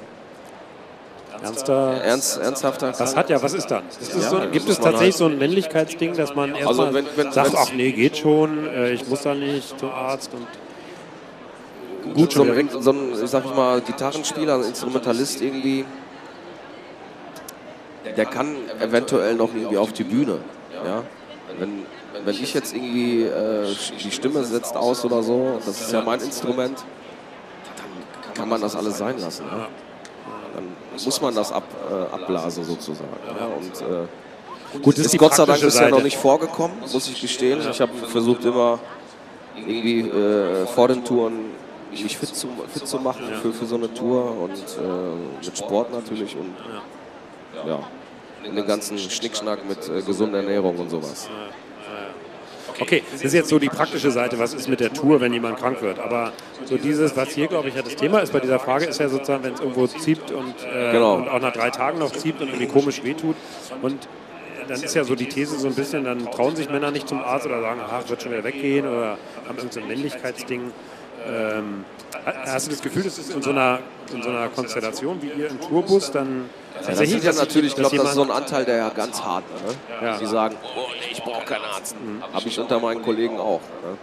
Ernster. 1.44 2.02
ernst, 2.04 2.38
ernsthafter 2.40 2.94
Was 3.00 3.16
hat 3.16 3.30
ja, 3.32 3.42
was 3.42 3.54
ist 3.56 3.66
dann? 3.68 3.84
Ist 3.90 4.14
das 4.16 4.24
Ja, 4.24 4.30
so, 4.30 4.38
das 4.40 4.52
gibt 4.52 4.70
es 4.70 4.78
man 4.80 4.92
tatsächlich 4.92 5.14
halt- 5.16 5.20
so 5.20 5.26
ein 5.26 5.38
Männlichkeitsding, 5.40 6.16
dass 6.16 6.36
man 6.36 6.54
erstmal 6.56 6.88
Also 6.88 6.94
wenn- 6.96 7.06
wenn- 7.16 7.32
sagt, 7.32 7.52
ach 7.56 7.72
nee, 7.74 7.92
geht 7.92 8.18
schon, 8.18 8.68
äh, 8.68 8.92
ich 8.92 9.08
muss 9.08 9.22
da 9.24 9.34
nicht 9.34 9.80
zum 9.80 9.90
Arzt 9.90 10.30
und 10.34 10.46
gut, 12.14 12.32
so 12.32 12.46
schon 12.46 12.52
ein, 12.58 12.70
so 12.80 12.92
ein, 12.92 13.14
ich 13.24 13.30
sag 13.30 13.46
mal, 13.56 13.82
Gitarrenspieler, 13.82 14.56
ein 14.56 14.64
Instrumentalist 14.66 15.42
irgendwie, 15.42 15.86
der 18.18 18.26
kann 18.26 18.56
eventuell 18.80 19.36
noch 19.36 19.54
irgendwie 19.54 19.78
auf 19.78 19.94
die 19.94 20.04
Bühne. 20.04 20.40
Ja? 20.86 21.04
Wenn, 21.58 21.86
wenn 22.26 22.36
ich 22.36 22.54
jetzt 22.54 22.74
irgendwie, 22.74 23.24
äh, 23.24 23.68
die 24.04 24.12
Stimme 24.12 24.44
setzt 24.44 24.76
aus 24.76 25.04
oder 25.06 25.24
so, 25.24 25.60
das 25.66 25.82
ist 25.82 25.92
ja 25.92 26.02
mein 26.02 26.20
Instrument, 26.22 26.78
dann 28.24 28.34
kann 28.34 28.50
man 28.50 28.62
das 28.62 28.76
alles 28.76 28.98
sein 28.98 29.20
lassen. 29.20 29.46
Ja? 29.50 29.68
Dann 30.56 30.66
muss 31.04 31.22
man 31.22 31.36
das 31.36 31.52
ab, 31.52 31.64
äh, 31.90 32.16
abblasen 32.16 32.64
sozusagen. 32.64 33.10
Ja? 33.28 33.46
Und, 33.46 33.82
äh, 33.82 34.08
Gut, 34.82 34.98
das 34.98 35.06
ist 35.06 35.14
die 35.14 35.18
Gott 35.18 35.36
sei 35.36 35.46
Dank 35.46 35.60
bisher 35.60 35.90
noch 35.90 35.98
Seite. 35.98 36.04
nicht 36.04 36.18
vorgekommen, 36.18 36.80
muss 36.80 37.10
ich 37.10 37.20
gestehen. 37.20 37.60
Ich 37.70 37.82
habe 37.82 37.92
versucht 38.08 38.46
immer 38.46 38.80
irgendwie 39.56 40.08
äh, 40.08 40.66
vor 40.66 40.88
den 40.88 41.04
Touren 41.04 41.52
mich 41.92 42.18
fit 42.18 42.34
zu, 42.34 42.48
fit 42.74 42.88
zu 42.88 42.98
machen 43.00 43.26
für, 43.42 43.52
für 43.52 43.66
so 43.66 43.76
eine 43.76 43.94
Tour 43.94 44.38
und 44.44 44.52
äh, 44.52 45.46
mit 45.46 45.58
Sport 45.58 45.92
natürlich 45.92 46.36
und 46.38 46.54
ja, 47.68 47.80
den 48.44 48.68
ganzen 48.68 48.98
Schnickschnack 48.98 49.68
mit 49.68 49.90
äh, 49.90 50.02
gesunder 50.02 50.40
Ernährung 50.40 50.78
und 50.78 50.90
sowas. 50.90 51.30
Okay, 52.80 53.04
das 53.12 53.22
ist 53.22 53.34
jetzt 53.34 53.50
so 53.50 53.60
die 53.60 53.68
praktische 53.70 54.10
Seite, 54.10 54.40
was 54.40 54.54
ist 54.54 54.68
mit 54.68 54.80
der 54.80 54.92
Tour, 54.92 55.22
wenn 55.22 55.32
jemand 55.34 55.60
krank 55.60 55.82
wird. 55.82 56.00
Aber 56.00 56.32
so 56.66 56.78
dieses, 56.78 57.16
was 57.16 57.30
hier, 57.30 57.48
glaube 57.48 57.70
ich, 57.70 57.76
ja 57.76 57.84
das 57.84 57.96
Thema 57.96 58.20
ist 58.20 58.34
bei 58.34 58.40
dieser 58.40 58.60
Frage, 58.60 58.86
ist 58.86 59.00
ja 59.00 59.08
sozusagen, 59.08 59.44
wenn 59.44 59.54
es 59.54 59.60
irgendwo 59.60 59.86
zieht 59.88 60.32
und, 60.32 60.56
äh, 60.64 60.92
Genau. 60.92 61.16
und 61.16 61.30
auch 61.30 61.40
nach 61.40 61.54
drei 61.54 61.70
Tagen 61.70 62.00
noch 62.00 62.12
zieht 62.12 62.42
und 62.42 62.48
irgendwie 62.48 62.68
komisch 62.68 63.04
wehtut. 63.04 63.36
Und 63.84 64.08
dann 64.68 64.82
ist 64.82 64.96
ja 64.96 65.04
so 65.04 65.16
die 65.16 65.28
These 65.28 65.60
so 65.60 65.68
ein 65.68 65.76
bisschen, 65.76 66.06
dann 66.06 66.26
trauen 66.32 66.56
sich 66.56 66.70
Männer 66.70 66.92
nicht 66.92 67.08
zum 67.08 67.20
Arzt 67.20 67.46
oder 67.46 67.62
sagen, 67.62 67.82
ach, 67.86 68.10
wird 68.10 68.24
schon 68.24 68.32
wieder 68.32 68.44
weggehen 68.44 68.88
oder 68.88 69.18
haben 69.48 69.58
irgendein 69.58 69.72
so 69.72 69.80
ein 69.82 69.88
Männlichkeitsding. 69.88 70.72
Ähm, 71.28 71.86
hast 72.46 72.68
du 72.68 72.72
das 72.72 72.82
Gefühl, 72.82 73.04
das 73.04 73.18
ist 73.18 73.34
in 73.34 73.42
so 73.42 73.52
einer, 73.52 73.80
in 74.14 74.22
so 74.22 74.30
einer 74.30 74.50
Konstellation 74.50 75.22
wie 75.22 75.30
ihr 75.30 75.50
im 75.50 75.60
Tourbus 75.62 76.12
dann 76.12 76.50
Ja, 76.82 76.88
das 76.88 77.10
sind 77.10 77.24
ja 77.24 77.34
natürlich, 77.34 77.72
ich 77.72 77.76
glaube, 77.76 77.96
das 77.98 78.10
ist 78.10 78.16
so 78.16 78.24
ein 78.24 78.32
Anteil, 78.32 78.66
der 78.66 78.78
ja 78.78 78.90
ganz 78.90 79.22
hart, 79.22 79.44
ne? 79.50 80.06
Ja. 80.06 80.18
Die 80.18 80.26
sagen, 80.26 80.56
oh 80.76 80.88
nee, 80.90 81.12
ich 81.12 81.24
brauche 81.24 81.46
keinen 81.46 81.66
Arzt. 81.66 81.96
Habe 82.34 82.48
ich 82.48 82.60
unter 82.60 82.80
meinen 82.80 83.02
Kollegen 83.02 83.40
auch. 83.40 83.62
Ne? 83.84 83.98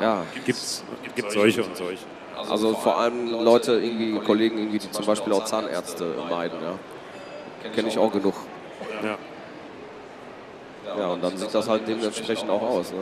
Ja, 0.00 0.22
gibt's, 0.44 0.82
gibt 1.14 1.30
solche 1.30 1.62
und 1.62 1.76
solche. 1.76 2.04
also 2.50 2.74
vor 2.74 2.98
allem 2.98 3.30
Leute, 3.30 3.74
irgendwie, 3.74 4.18
Kollegen, 4.18 4.58
irgendwie, 4.58 4.78
die 4.78 4.90
zum 4.90 5.06
Beispiel 5.06 5.32
auch 5.32 5.44
Zahnärzte 5.44 6.14
meiden, 6.28 6.58
ja. 6.60 7.70
Kenne 7.74 7.88
ich 7.88 7.98
auch 7.98 8.12
genug. 8.12 8.34
Ja. 9.02 9.16
Ja, 10.98 11.06
und 11.08 11.24
dann 11.24 11.36
sieht 11.36 11.54
das 11.54 11.68
halt 11.68 11.88
dementsprechend 11.88 12.50
auch 12.50 12.62
aus. 12.62 12.92
Ne? 12.92 12.98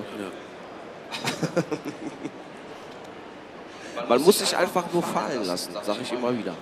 Man 4.08 4.22
muss 4.22 4.38
sich 4.38 4.56
einfach 4.56 4.84
nur 4.92 5.02
fallen 5.02 5.44
lassen, 5.44 5.72
sage 5.82 6.00
ich 6.02 6.12
immer 6.12 6.36
wieder. 6.36 6.54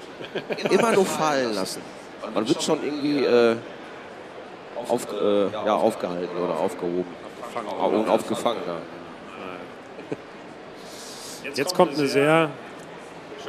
Immer 0.70 0.92
nur 0.92 1.06
fallen 1.06 1.54
lassen. 1.54 1.82
Man 2.34 2.46
wird 2.46 2.62
schon 2.62 2.82
irgendwie 2.84 3.24
äh, 3.24 3.56
auf, 4.88 5.06
äh, 5.12 5.50
ja, 5.50 5.74
aufgehalten 5.74 6.36
oder 6.36 6.58
aufgehoben. 6.58 7.06
Und 7.92 8.08
aufgefangen. 8.08 8.60
Ja. 8.66 8.76
Jetzt 11.54 11.74
kommt 11.74 11.98
eine 11.98 12.06
sehr 12.06 12.50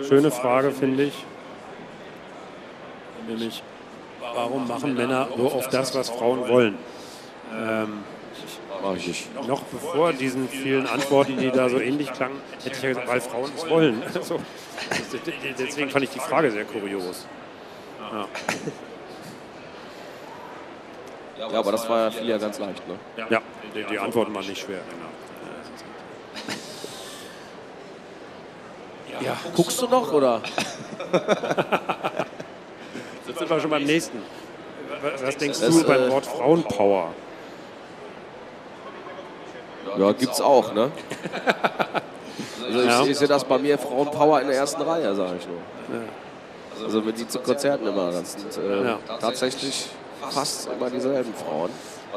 schöne 0.08 0.32
Frage, 0.32 0.72
finde 0.72 1.04
ich. 1.04 1.26
Nämlich, 3.28 3.62
warum 4.34 4.68
machen 4.68 4.96
Männer 4.96 5.28
so 5.38 5.54
oft 5.54 5.72
das, 5.74 5.94
was 5.94 6.10
Frauen 6.10 6.48
wollen? 6.48 6.78
Ähm, 7.54 8.04
Ich 8.98 9.08
nicht. 9.08 9.48
noch 9.48 9.62
bevor 9.64 10.14
diesen 10.14 10.48
vielen 10.50 10.88
Antworten, 10.88 11.38
die 11.38 11.52
da 11.52 11.70
so 11.70 11.80
ähnlich 11.80 12.12
klangen, 12.12 12.38
hätte 12.64 12.76
ich 12.76 12.82
ja 12.82 12.90
gesagt, 12.90 13.08
weil 13.08 13.22
Frauen 13.22 13.52
es 13.56 13.70
wollen. 13.70 14.04
Also, 14.14 14.40
deswegen 15.60 15.90
fand 15.92 16.06
ich 16.06 16.10
die 16.10 16.20
Frage 16.20 16.50
sehr 16.52 16.66
kurios. 16.66 17.28
Ja, 21.38 21.60
aber 21.60 21.72
das 21.72 21.88
war 21.88 22.06
ja 22.06 22.12
viel 22.12 22.28
ja 22.28 22.38
ganz 22.38 22.60
leicht. 22.60 22.88
Ne? 22.88 22.96
Ja, 23.30 23.42
die, 23.76 23.84
die 23.84 24.00
Antworten 24.00 24.34
waren 24.34 24.46
nicht 24.48 24.62
schwer. 24.62 24.80
Genau. 24.90 25.02
Ja, 29.22 29.38
Guckst 29.56 29.82
du 29.82 29.88
noch 29.88 30.12
oder? 30.12 30.42
jetzt 33.28 33.38
sind 33.38 33.50
wir 33.50 33.60
schon 33.60 33.70
beim 33.70 33.84
nächsten. 33.84 34.20
Was 35.24 35.38
denkst 35.38 35.60
Das, 35.60 35.78
du 35.78 35.84
beim 35.86 36.04
äh, 36.04 36.10
Wort 36.12 36.26
Frauenpower? 36.26 37.14
Ja, 39.98 40.12
gibt's 40.14 40.40
auch, 40.42 40.74
ne? 40.74 40.92
Also 42.66 42.80
ich, 42.80 42.86
Ja. 42.86 43.04
ich 43.06 43.18
sehe 43.18 43.28
das 43.28 43.44
bei 43.44 43.58
mir 43.58 43.78
Frauenpower 43.78 44.42
in 44.42 44.48
der 44.48 44.58
ersten 44.58 44.82
Reihe, 44.82 45.14
sage 45.16 45.34
ich 45.40 45.48
nur. 45.48 46.86
Also 46.86 47.06
wenn 47.06 47.14
die 47.16 47.28
zu 47.28 47.40
Konzerten 47.40 47.86
immer, 47.88 48.12
das 48.12 48.34
sind 48.34 48.58
äh, 48.64 48.86
Ja. 48.86 49.00
tatsächlich 49.20 49.88
fast 50.30 50.70
immer 50.72 50.90
dieselben 50.90 51.34
Frauen. 51.34 51.70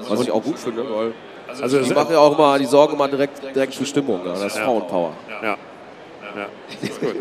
Was 0.08 0.20
ich 0.20 0.30
auch 0.30 0.42
gut 0.42 0.58
finde, 0.58 0.82
weil 0.88 1.12
Also, 1.60 1.78
die 1.78 1.84
es- 1.84 1.94
machen 1.94 2.12
ja 2.12 2.18
auch 2.18 2.34
immer, 2.36 2.58
die 2.58 2.64
sorgen 2.66 2.94
immer 2.94 3.08
direkt, 3.08 3.42
direkt 3.54 3.74
für 3.74 3.84
Stimmung. 3.86 4.20
Ja? 4.24 4.32
Das 4.32 4.44
ist 4.46 4.58
Frauenpower. 4.58 5.12
Ja, 5.42 5.42
ja, 5.52 5.56
ist 6.82 7.00
gut. 7.00 7.16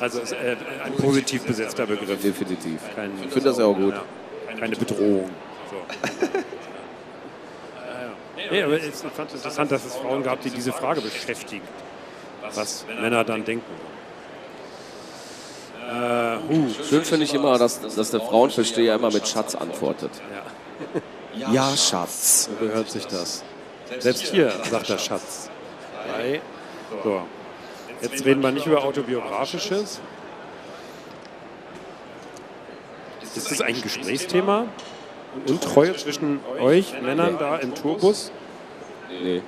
Also 0.00 0.18
es 0.18 0.32
ist 0.32 0.32
äh, 0.32 0.56
ein 0.84 0.92
positiv 0.94 1.44
besetzter 1.44 1.86
Begriff. 1.86 2.20
Definitiv. 2.22 2.80
Kein, 2.96 3.12
Ich 3.24 3.30
finde 3.32 3.48
das 3.50 3.58
ja 3.58 3.66
auch 3.66 3.76
gut. 3.76 3.94
Ja, 3.94 4.58
keine 4.58 4.74
Bedrohung. 4.74 5.28
So. 5.70 5.76
Nee, 8.52 8.62
aber 8.64 8.76
ich 8.76 8.92
fand 8.92 9.30
es 9.30 9.36
interessant, 9.36 9.72
dass 9.72 9.86
es 9.86 9.96
Frauen 9.96 10.22
gab, 10.22 10.42
die 10.42 10.50
diese 10.50 10.72
Frage 10.72 11.00
beschäftigen, 11.00 11.66
was 12.54 12.84
Männer 13.00 13.24
dann 13.24 13.46
denken. 13.46 13.64
Äh, 15.88 16.36
huh, 16.36 16.68
Schön 16.86 17.02
finde 17.02 17.24
ich 17.24 17.32
immer, 17.32 17.56
dass, 17.56 17.80
dass 17.80 18.10
der 18.10 18.20
Frauenversteher 18.20 18.96
immer 18.96 19.10
mit 19.10 19.26
Schatz 19.26 19.54
antwortet. 19.54 20.10
Ja, 21.34 21.74
Schatz. 21.74 22.50
so 22.50 22.66
gehört 22.66 22.90
sich 22.90 23.06
das. 23.06 23.42
Selbst 23.98 24.24
hier 24.24 24.52
sagt 24.64 24.90
der 24.90 24.98
Schatz. 24.98 25.48
So. 27.02 27.22
Jetzt 28.02 28.22
reden 28.26 28.42
wir 28.42 28.52
nicht 28.52 28.66
über 28.66 28.84
Autobiografisches. 28.84 29.98
Ist 33.34 33.50
das 33.50 33.62
ein 33.62 33.80
Gesprächsthema? 33.80 34.66
Untreue 35.46 35.96
zwischen 35.96 36.40
euch 36.60 37.00
Männern 37.00 37.38
da 37.38 37.56
im 37.56 37.74
Tourbus? 37.74 38.30
Nee. 39.22 39.42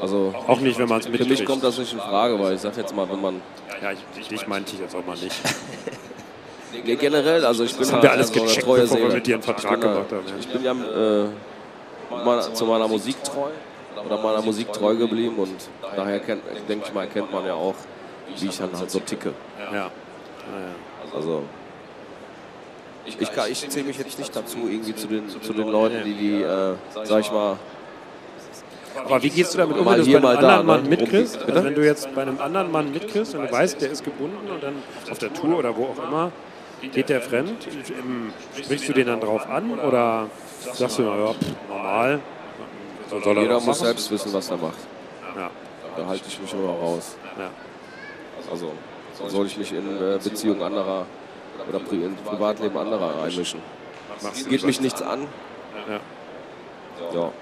Also 0.00 0.34
Auch 0.48 0.60
nicht, 0.60 0.78
wenn 0.78 0.88
man 0.88 1.00
es 1.00 1.06
für 1.06 1.12
mich 1.12 1.20
mitkriegt. 1.20 1.48
kommt 1.48 1.62
das 1.62 1.78
nicht 1.78 1.92
in 1.92 1.98
Frage, 2.00 2.38
weil 2.40 2.54
ich 2.54 2.60
sage 2.60 2.80
jetzt 2.80 2.94
mal, 2.96 3.08
wenn 3.08 3.20
man 3.20 3.40
Ja, 3.82 3.92
ich, 3.92 4.28
dich 4.28 4.46
meinte 4.46 4.72
ich 4.74 4.80
jetzt 4.80 4.94
auch 4.96 5.04
mal 5.04 5.16
nicht. 5.16 5.34
Nee, 6.84 6.96
generell, 6.96 7.44
also 7.44 7.62
ich 7.64 7.72
bin 7.72 7.80
Das 7.82 7.92
haben 7.92 8.02
wir 8.02 8.10
alles 8.10 8.28
also 8.30 8.40
eine 8.40 8.48
gecheckt, 8.48 8.66
treue 8.66 8.80
bevor 8.82 8.98
wir 8.98 9.08
mit 9.14 9.26
dir 9.26 9.34
einen 9.34 9.42
Vertrag 9.42 9.72
Ich 9.74 9.80
bin, 9.80 9.92
gemacht 9.92 10.10
haben, 10.12 10.26
ja. 10.26 10.34
Ich 10.40 10.48
bin 10.48 10.64
ja 10.64 10.72
äh, 10.72 12.24
meiner, 12.24 12.54
zu 12.54 12.64
meiner 12.66 12.88
Musik 12.88 13.22
treu 13.22 13.48
oder 14.04 14.18
meiner 14.20 14.42
Musik 14.42 14.72
treu 14.72 14.96
geblieben 14.96 15.36
und 15.36 15.54
daher 15.94 16.18
kennt, 16.18 16.42
denke 16.68 16.86
ich 16.88 16.92
mal, 16.94 17.02
erkennt 17.02 17.30
man 17.32 17.46
ja 17.46 17.54
auch, 17.54 17.74
wie 18.36 18.46
ich 18.48 18.58
dann 18.58 18.76
halt 18.76 18.90
so 18.90 18.98
ticke. 19.00 19.32
Ja. 19.72 19.90
Also 21.14 21.42
ich, 23.06 23.18
kann- 23.30 23.50
ich 23.50 23.68
zähle 23.68 23.86
mich 23.86 23.98
jetzt 23.98 24.18
nicht 24.18 24.34
dazu 24.34 24.58
irgendwie 24.68 24.94
zu 24.96 25.06
den, 25.06 25.28
zu 25.28 25.52
den 25.52 25.68
Leuten, 25.68 26.02
die 26.04 26.14
die, 26.14 26.42
äh, 26.42 26.74
sag 27.04 27.20
ich 27.20 27.30
mal, 27.30 27.56
Aber 28.96 29.22
wie 29.22 29.30
gehst 29.30 29.54
du 29.54 29.58
damit 29.58 29.76
um, 29.76 29.86
wenn 29.86 29.98
du 29.98 30.04
bei 30.04 30.12
einem 30.12 30.22
mal 30.22 30.36
da, 30.36 30.40
anderen 30.40 30.66
Mann 30.66 30.82
ne? 30.84 30.88
mitkriegst? 30.90 31.38
Also 31.42 31.64
wenn 31.64 31.74
du 31.74 31.84
jetzt 31.84 32.14
bei 32.14 32.22
einem 32.22 32.40
anderen 32.40 32.70
Mann 32.70 32.92
mitkriegst 32.92 33.34
und 33.34 33.42
du 33.42 33.52
weißt, 33.52 33.80
der 33.80 33.90
ist 33.90 34.04
gebunden 34.04 34.50
und 34.50 34.62
dann 34.62 34.74
auf 35.10 35.18
der 35.18 35.32
Tour 35.32 35.58
oder 35.58 35.76
wo 35.76 35.86
auch 35.86 36.08
immer, 36.08 36.32
geht 36.92 37.08
der 37.08 37.20
fremd? 37.20 37.66
Sprichst 38.62 38.88
du 38.88 38.92
den 38.92 39.06
dann 39.06 39.20
drauf 39.20 39.48
an 39.48 39.78
oder 39.78 40.28
sagst 40.72 40.98
du, 40.98 41.02
na 41.02 41.16
ja, 41.16 41.32
pff, 41.32 41.68
normal? 41.68 42.20
So 43.10 43.20
soll 43.20 43.36
er 43.36 43.42
jeder 43.42 43.60
muss 43.60 43.78
selbst 43.78 44.10
wissen, 44.10 44.32
was 44.32 44.50
er 44.50 44.56
macht. 44.56 44.78
Ja, 45.36 45.50
Da 45.96 46.06
halte 46.06 46.24
ich 46.28 46.40
mich 46.40 46.52
immer 46.52 46.70
raus. 46.70 47.16
ja. 47.38 47.50
Also 48.50 48.72
soll 49.28 49.46
ich 49.46 49.56
mich 49.56 49.72
in 49.72 49.96
äh, 49.96 50.18
Beziehungen 50.22 50.62
anderer 50.62 51.06
oder 51.68 51.78
Pri 51.80 52.04
in 52.04 52.16
Privatleben 52.16 52.76
anderer 52.76 53.22
einmischen. 53.22 53.60
Geht 54.48 54.64
mich 54.64 54.80
nichts 54.80 55.02
an. 55.02 55.26
Ja. 55.88 56.00
Ja. 57.12 57.32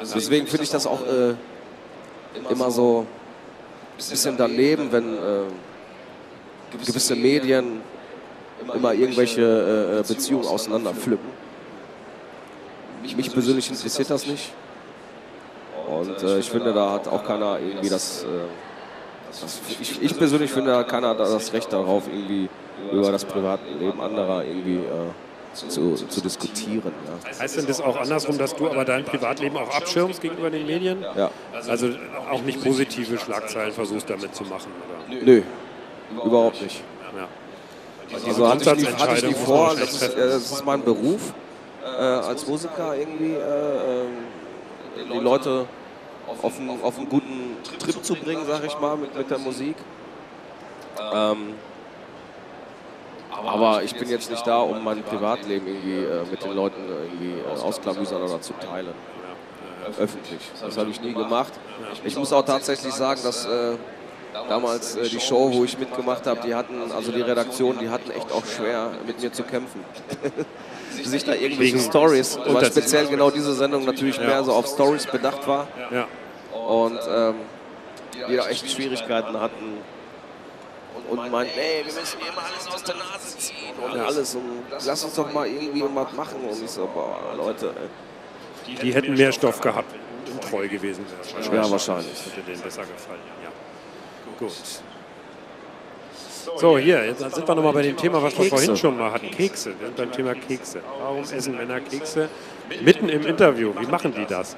Deswegen 0.00 0.46
finde 0.46 0.64
ich 0.64 0.70
das 0.70 0.86
auch 0.86 1.02
äh, 1.06 1.34
immer 2.50 2.70
so 2.70 3.00
ein 3.00 4.10
bisschen 4.10 4.36
daneben, 4.36 4.90
wenn 4.92 5.14
äh, 5.14 6.86
gewisse 6.86 7.16
Medien 7.16 7.82
immer 8.74 8.94
irgendwelche 8.94 10.02
äh, 10.02 10.06
Beziehungen 10.06 10.46
auseinanderpflücken. 10.46 11.40
Mich 13.02 13.32
persönlich 13.32 13.68
interessiert 13.68 14.10
das 14.10 14.26
nicht. 14.26 14.52
Und 15.88 16.22
äh, 16.22 16.38
ich 16.38 16.50
finde, 16.50 16.72
da 16.72 16.92
hat 16.92 17.08
auch 17.08 17.24
keiner 17.24 17.58
irgendwie 17.58 17.88
das. 17.88 18.24
Äh, 18.24 18.26
das 19.30 19.60
ich, 19.80 20.02
ich 20.02 20.16
persönlich 20.16 20.50
finde, 20.50 20.72
da 20.72 20.78
hat 20.78 20.88
keiner 20.88 21.14
das 21.14 21.52
Recht 21.52 21.72
darauf, 21.72 22.06
irgendwie 22.08 22.48
über 22.92 23.12
das 23.12 23.24
Privatleben 23.24 24.00
anderer 24.00 24.44
irgendwie 24.44 24.76
äh, 24.76 25.10
zu, 25.54 25.94
zu 25.94 26.20
diskutieren. 26.20 26.92
Ja. 27.06 27.40
Heißt 27.40 27.56
denn 27.56 27.66
das 27.66 27.80
auch 27.80 27.96
andersrum, 27.96 28.38
dass 28.38 28.54
du 28.54 28.68
aber 28.68 28.84
dein 28.84 29.04
Privatleben 29.04 29.56
auch 29.56 29.74
abschirmst 29.74 30.20
gegenüber 30.20 30.50
den 30.50 30.66
Medien? 30.66 31.02
Ja. 31.16 31.30
Also 31.68 31.90
auch 32.30 32.42
nicht 32.42 32.62
positive 32.62 33.18
Schlagzeilen 33.18 33.72
versuchst 33.72 34.08
damit 34.08 34.34
zu 34.34 34.44
machen, 34.44 34.72
oder? 35.08 35.22
Nö, 35.22 35.42
überhaupt 36.24 36.62
nicht. 36.62 36.82
Ja. 37.16 37.28
Also 38.26 38.48
hatte 38.48 38.74
ich, 38.76 38.88
nie, 38.88 38.92
hatte 38.92 39.16
ich 39.16 39.24
nie 39.24 39.34
vor, 39.34 39.74
das 39.78 39.94
ist, 39.94 40.02
äh, 40.02 40.28
das 40.28 40.52
ist 40.52 40.64
mein 40.64 40.82
Beruf, 40.82 41.32
äh, 41.84 42.02
als 42.02 42.46
Musiker 42.46 42.96
irgendwie 42.96 43.34
äh, 43.34 44.02
ähm, 44.02 45.12
die 45.12 45.18
Leute 45.18 45.66
auf 46.26 46.58
einen, 46.58 46.82
auf 46.82 46.96
einen 46.96 47.08
guten 47.08 47.56
Trip 47.78 48.04
zu 48.04 48.14
bringen, 48.14 48.42
sag 48.46 48.64
ich 48.64 48.78
mal, 48.78 48.96
mit, 48.96 49.16
mit 49.16 49.30
der 49.30 49.38
Musik. 49.38 49.76
Ähm, 51.12 51.54
aber 53.44 53.82
ich 53.82 53.94
bin 53.94 54.08
jetzt 54.08 54.30
nicht 54.30 54.46
da, 54.46 54.58
um 54.58 54.82
mein 54.84 55.02
Privatleben 55.02 55.66
irgendwie 55.66 56.04
äh, 56.04 56.24
mit 56.30 56.42
den 56.44 56.54
Leuten 56.54 56.80
irgendwie 56.88 57.40
äh, 57.40 57.60
ausklamüsern 57.62 58.22
oder 58.22 58.40
zu 58.40 58.52
teilen. 58.54 58.94
Öffentlich. 59.98 60.40
Das 60.62 60.76
habe 60.76 60.90
ich 60.90 61.00
nie 61.00 61.14
gemacht. 61.14 61.52
Ich 62.04 62.16
muss 62.16 62.32
auch 62.32 62.44
tatsächlich 62.44 62.92
sagen, 62.92 63.20
dass 63.24 63.46
äh, 63.46 63.76
damals 64.48 64.96
äh, 64.96 65.08
die 65.08 65.20
Show, 65.20 65.50
wo 65.52 65.64
ich 65.64 65.78
mitgemacht 65.78 66.26
habe, 66.26 66.40
die 66.46 66.54
hatten, 66.54 66.74
also 66.94 67.12
die 67.12 67.22
Redaktion, 67.22 67.78
die 67.78 67.88
hatten 67.88 68.10
echt 68.10 68.30
auch 68.32 68.44
schwer 68.44 68.90
mit 69.06 69.20
mir 69.20 69.32
zu 69.32 69.42
kämpfen. 69.42 69.82
sich 71.02 71.24
da 71.24 71.32
irgendwelche 71.32 71.74
Wegen 71.74 71.80
Stories, 71.80 72.38
weil 72.46 72.64
speziell 72.66 73.06
genau 73.06 73.30
diese 73.30 73.54
Sendung 73.54 73.84
natürlich 73.84 74.18
mehr 74.18 74.44
so 74.44 74.52
auf 74.52 74.66
Stories 74.66 75.06
bedacht 75.06 75.46
war 75.46 75.66
Ja. 75.90 76.06
und 76.68 76.98
ähm, 77.08 77.34
die 78.28 78.36
da 78.36 78.46
echt 78.48 78.70
Schwierigkeiten 78.70 79.40
hatten 79.40 79.78
und, 80.94 81.18
und 81.18 81.30
meinten, 81.30 81.58
ey, 81.58 81.84
wir 81.84 81.92
müssen 81.92 82.18
hier 82.20 82.32
mal 82.32 82.44
alles 82.44 82.74
aus 82.74 82.82
der 82.82 82.94
Nase 82.96 83.38
ziehen 83.38 83.74
und 83.82 84.00
alles 84.00 84.34
und 84.34 84.64
lass 84.70 85.04
uns 85.04 85.14
doch 85.14 85.32
mal 85.32 85.46
irgendwie 85.46 85.82
was 85.82 86.12
machen 86.12 86.40
und 86.48 86.64
ich 86.64 86.70
so, 86.70 86.88
boah, 86.92 87.34
Leute, 87.36 87.68
ey. 87.68 88.76
Die 88.82 88.94
hätten 88.94 89.14
mehr 89.14 89.32
Stoff 89.32 89.60
gehabt, 89.60 89.92
wenn 90.26 90.40
treu 90.40 90.68
gewesen 90.68 91.04
wäre. 91.08 91.56
Ja, 91.56 91.70
wahrscheinlich. 91.70 92.26
Hätte 92.26 92.42
denen 92.42 92.60
besser 92.60 92.82
gefallen, 92.82 93.20
ja. 93.42 93.50
Gut. 94.38 94.52
So, 96.56 96.78
hier, 96.78 97.04
jetzt 97.04 97.20
sind 97.20 97.46
wir 97.46 97.54
nochmal 97.54 97.72
bei 97.72 97.82
dem 97.82 97.96
Thema, 97.96 98.22
was 98.22 98.32
wir 98.32 98.44
Kekse. 98.44 98.56
vorhin 98.56 98.76
schon 98.76 98.96
mal 98.96 99.12
hatten. 99.12 99.30
Kekse. 99.30 99.74
Wir 99.78 99.86
sind 99.88 99.96
beim 99.96 100.12
Thema 100.12 100.34
Kekse. 100.34 100.82
Warum 101.00 101.22
essen 101.22 101.56
Männer 101.56 101.80
Kekse? 101.80 102.28
Mitten 102.82 103.08
im 103.08 103.26
Interview. 103.26 103.72
Wie 103.78 103.86
machen 103.86 104.14
die 104.14 104.24
das? 104.26 104.56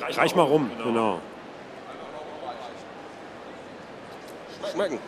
Reich 0.00 0.34
mal 0.34 0.42
rum, 0.42 0.70
genau. 0.82 1.20
Schmecken. 4.72 4.98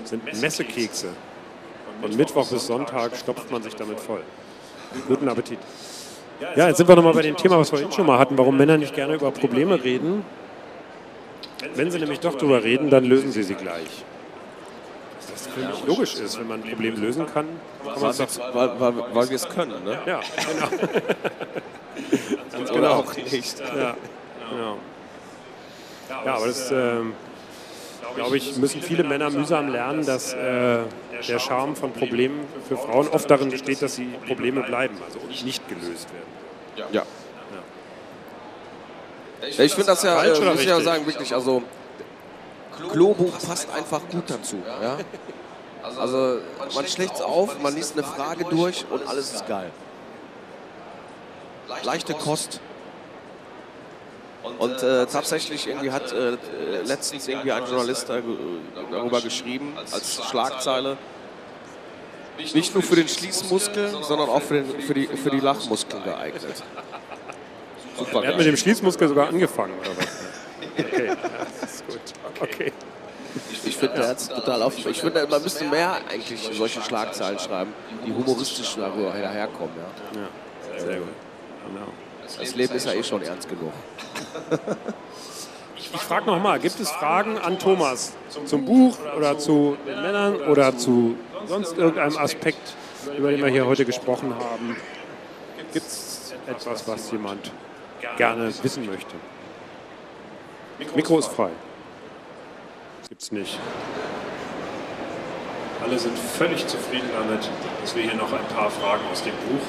Das 0.00 0.10
sind 0.10 0.24
Messekekse. 0.40 1.08
Von 2.00 2.16
Mittwoch 2.16 2.48
bis 2.48 2.66
Sonntag 2.66 3.16
stopft 3.16 3.50
man 3.50 3.62
sich 3.62 3.74
damit 3.74 4.00
voll. 4.00 4.22
Guten 5.06 5.28
Appetit. 5.28 5.58
Ja, 6.56 6.68
jetzt 6.68 6.78
sind 6.78 6.88
wir 6.88 6.96
nochmal 6.96 7.14
bei 7.14 7.22
dem 7.22 7.36
Thema, 7.36 7.58
was 7.58 7.70
wir 7.70 7.78
vorhin 7.78 7.94
schon 7.94 8.06
mal 8.06 8.18
hatten, 8.18 8.36
warum 8.36 8.56
Männer 8.56 8.76
nicht 8.76 8.94
gerne 8.94 9.14
über 9.14 9.30
Probleme 9.30 9.82
reden. 9.82 10.24
Wenn 11.74 11.90
sie 11.90 11.98
nämlich 12.00 12.20
doch 12.20 12.34
drüber 12.34 12.64
reden, 12.64 12.90
dann 12.90 13.04
lösen 13.04 13.30
sie 13.30 13.44
sie 13.44 13.54
gleich. 13.54 14.04
Das 15.30 15.46
völlig 15.46 15.86
logisch 15.86 16.14
ist, 16.16 16.38
wenn 16.40 16.48
man 16.48 16.62
ein 16.62 16.68
Problem 16.68 17.00
lösen 17.00 17.26
kann, 17.26 17.46
kann 17.84 18.02
man 18.02 18.10
es. 18.10 18.40
Weil, 18.52 18.80
weil, 18.80 18.94
weil 19.14 19.28
wir 19.28 19.36
es 19.36 19.48
können, 19.48 19.84
ne? 19.84 19.98
Ja, 20.04 20.20
genau. 20.36 20.82
Ganz 22.52 22.70
Oder 22.70 22.80
genau. 22.80 22.94
auch 22.94 23.16
nicht. 23.16 23.60
Ja, 23.60 23.96
genau. 24.50 24.78
Ja, 26.24 26.34
aber 26.34 26.46
das, 26.46 26.70
ähm, 26.70 27.14
glaube 28.14 28.36
ich, 28.36 28.56
müssen 28.56 28.82
viele 28.82 29.04
Männer 29.04 29.30
mühsam 29.30 29.68
lernen, 29.68 30.04
dass 30.04 30.32
äh, 30.32 30.78
der 31.28 31.38
Charme 31.38 31.76
von 31.76 31.92
Problemen 31.92 32.40
für 32.68 32.76
Frauen 32.76 33.08
oft 33.08 33.30
darin 33.30 33.50
besteht, 33.50 33.82
dass 33.82 33.96
sie 33.96 34.08
Probleme 34.26 34.62
bleiben, 34.62 34.96
also 35.04 35.18
nicht 35.44 35.68
gelöst 35.68 36.08
werden. 36.12 36.92
Ja. 36.92 37.02
Ich 39.58 39.72
finde 39.72 39.86
das 39.86 40.02
ja, 40.02 40.22
äh, 40.22 40.40
muss 40.40 40.60
ich 40.60 40.66
ja 40.66 40.80
sagen, 40.80 41.06
wirklich, 41.06 41.34
also 41.34 41.62
Klobuch 42.92 43.38
passt 43.46 43.68
einfach 43.74 44.00
gut 44.10 44.24
dazu. 44.28 44.56
Ja? 44.80 44.98
Also 45.98 46.38
man 46.74 46.86
schlägt 46.86 47.14
es 47.16 47.20
auf, 47.20 47.60
man 47.60 47.74
liest 47.74 47.94
eine 47.94 48.04
Frage 48.04 48.44
durch 48.44 48.84
und 48.90 49.06
alles 49.08 49.34
ist 49.34 49.46
geil. 49.46 49.70
Leichte 51.82 52.14
Kost. 52.14 52.60
Und 54.58 54.82
äh, 54.82 55.06
tatsächlich 55.06 55.68
irgendwie 55.68 55.92
hat 55.92 56.12
äh, 56.12 56.36
letztens 56.84 57.28
irgendwie 57.28 57.52
ein 57.52 57.64
Journalist 57.64 58.08
darüber 58.08 59.20
geschrieben, 59.20 59.74
als 59.92 60.20
Schlagzeile, 60.28 60.96
nicht 62.54 62.74
nur 62.74 62.82
für 62.82 62.96
den 62.96 63.08
Schließmuskel, 63.08 63.90
sondern 64.02 64.28
auch 64.28 64.42
für, 64.42 64.54
den, 64.54 64.80
für, 64.80 64.94
die, 64.94 65.06
für 65.06 65.30
die 65.30 65.40
Lachmuskeln 65.40 66.02
geeignet. 66.02 66.62
Super 67.96 68.22
Er 68.24 68.30
hat 68.30 68.38
mit 68.38 68.46
dem 68.46 68.56
Schließmuskel 68.56 69.08
sogar 69.08 69.28
angefangen, 69.28 69.74
oder 69.78 69.90
was? 69.96 70.06
Okay, 70.78 71.12
das 71.60 71.72
ist 71.72 71.86
gut. 71.86 72.00
Okay. 72.40 72.72
Ich 73.64 73.76
finde 73.76 74.16
total 74.16 74.62
auf. 74.62 74.86
Ich 74.86 75.00
finde, 75.00 75.26
man 75.26 75.42
müsste 75.42 75.64
mehr 75.64 75.98
eigentlich 76.10 76.50
solche 76.52 76.82
Schlagzeilen 76.82 77.38
schreiben, 77.38 77.72
die 78.04 78.12
humoristisch 78.12 78.74
darüber 78.76 79.10
daherkommen. 79.10 79.74
Ja. 80.14 80.20
Ja, 80.20 80.80
sehr 80.80 80.96
gut. 80.98 81.08
Genau. 81.66 81.86
Das 82.38 82.54
Leben 82.54 82.74
ist 82.74 82.86
ja 82.86 82.92
eh 82.92 83.02
schon 83.02 83.22
ernst 83.22 83.48
genug. 83.48 83.72
Ich 85.76 85.88
frage 86.00 86.26
nochmal, 86.26 86.58
gibt 86.58 86.80
es 86.80 86.90
Fragen 86.90 87.38
an 87.38 87.58
Thomas 87.58 88.12
zum 88.46 88.64
Buch 88.64 88.96
oder 89.16 89.38
zu 89.38 89.76
den 89.86 90.00
Männern 90.00 90.36
oder 90.36 90.76
zu 90.76 91.16
sonst 91.46 91.76
irgendeinem 91.76 92.16
Aspekt, 92.16 92.74
über 93.16 93.30
den 93.30 93.40
wir 93.40 93.48
hier 93.48 93.66
heute 93.66 93.84
gesprochen 93.84 94.34
haben? 94.34 94.76
Gibt 95.72 95.86
es 95.86 96.34
etwas, 96.46 96.86
was 96.88 97.10
jemand 97.10 97.52
gerne 98.16 98.52
wissen 98.62 98.86
möchte? 98.86 99.14
Mikro 100.94 101.18
ist 101.18 101.28
frei. 101.28 101.50
Gibt's 103.08 103.30
nicht. 103.30 103.58
Alle 105.82 105.98
sind 105.98 106.18
völlig 106.18 106.66
zufrieden 106.66 107.10
damit, 107.12 107.48
dass 107.80 107.94
wir 107.94 108.04
hier 108.04 108.14
noch 108.14 108.32
ein 108.32 108.46
paar 108.54 108.70
Fragen 108.70 109.02
aus 109.10 109.22
dem 109.22 109.32
Buch. 109.32 109.66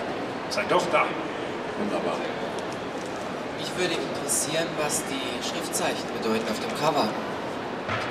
Seid 0.49 0.71
doch 0.71 0.85
da. 0.91 1.05
Wunderbar. 1.79 2.17
Mich 3.63 3.71
würde 3.77 3.93
interessieren, 3.95 4.67
was 4.83 5.03
die 5.05 5.47
Schriftzeichen 5.47 6.03
bedeuten 6.21 6.43
auf 6.51 6.59
dem 6.59 6.77
Cover. 6.77 7.07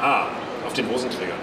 Ah, 0.01 0.27
auf 0.67 0.73
den 0.73 0.89
Hosenträgern. 0.91 1.37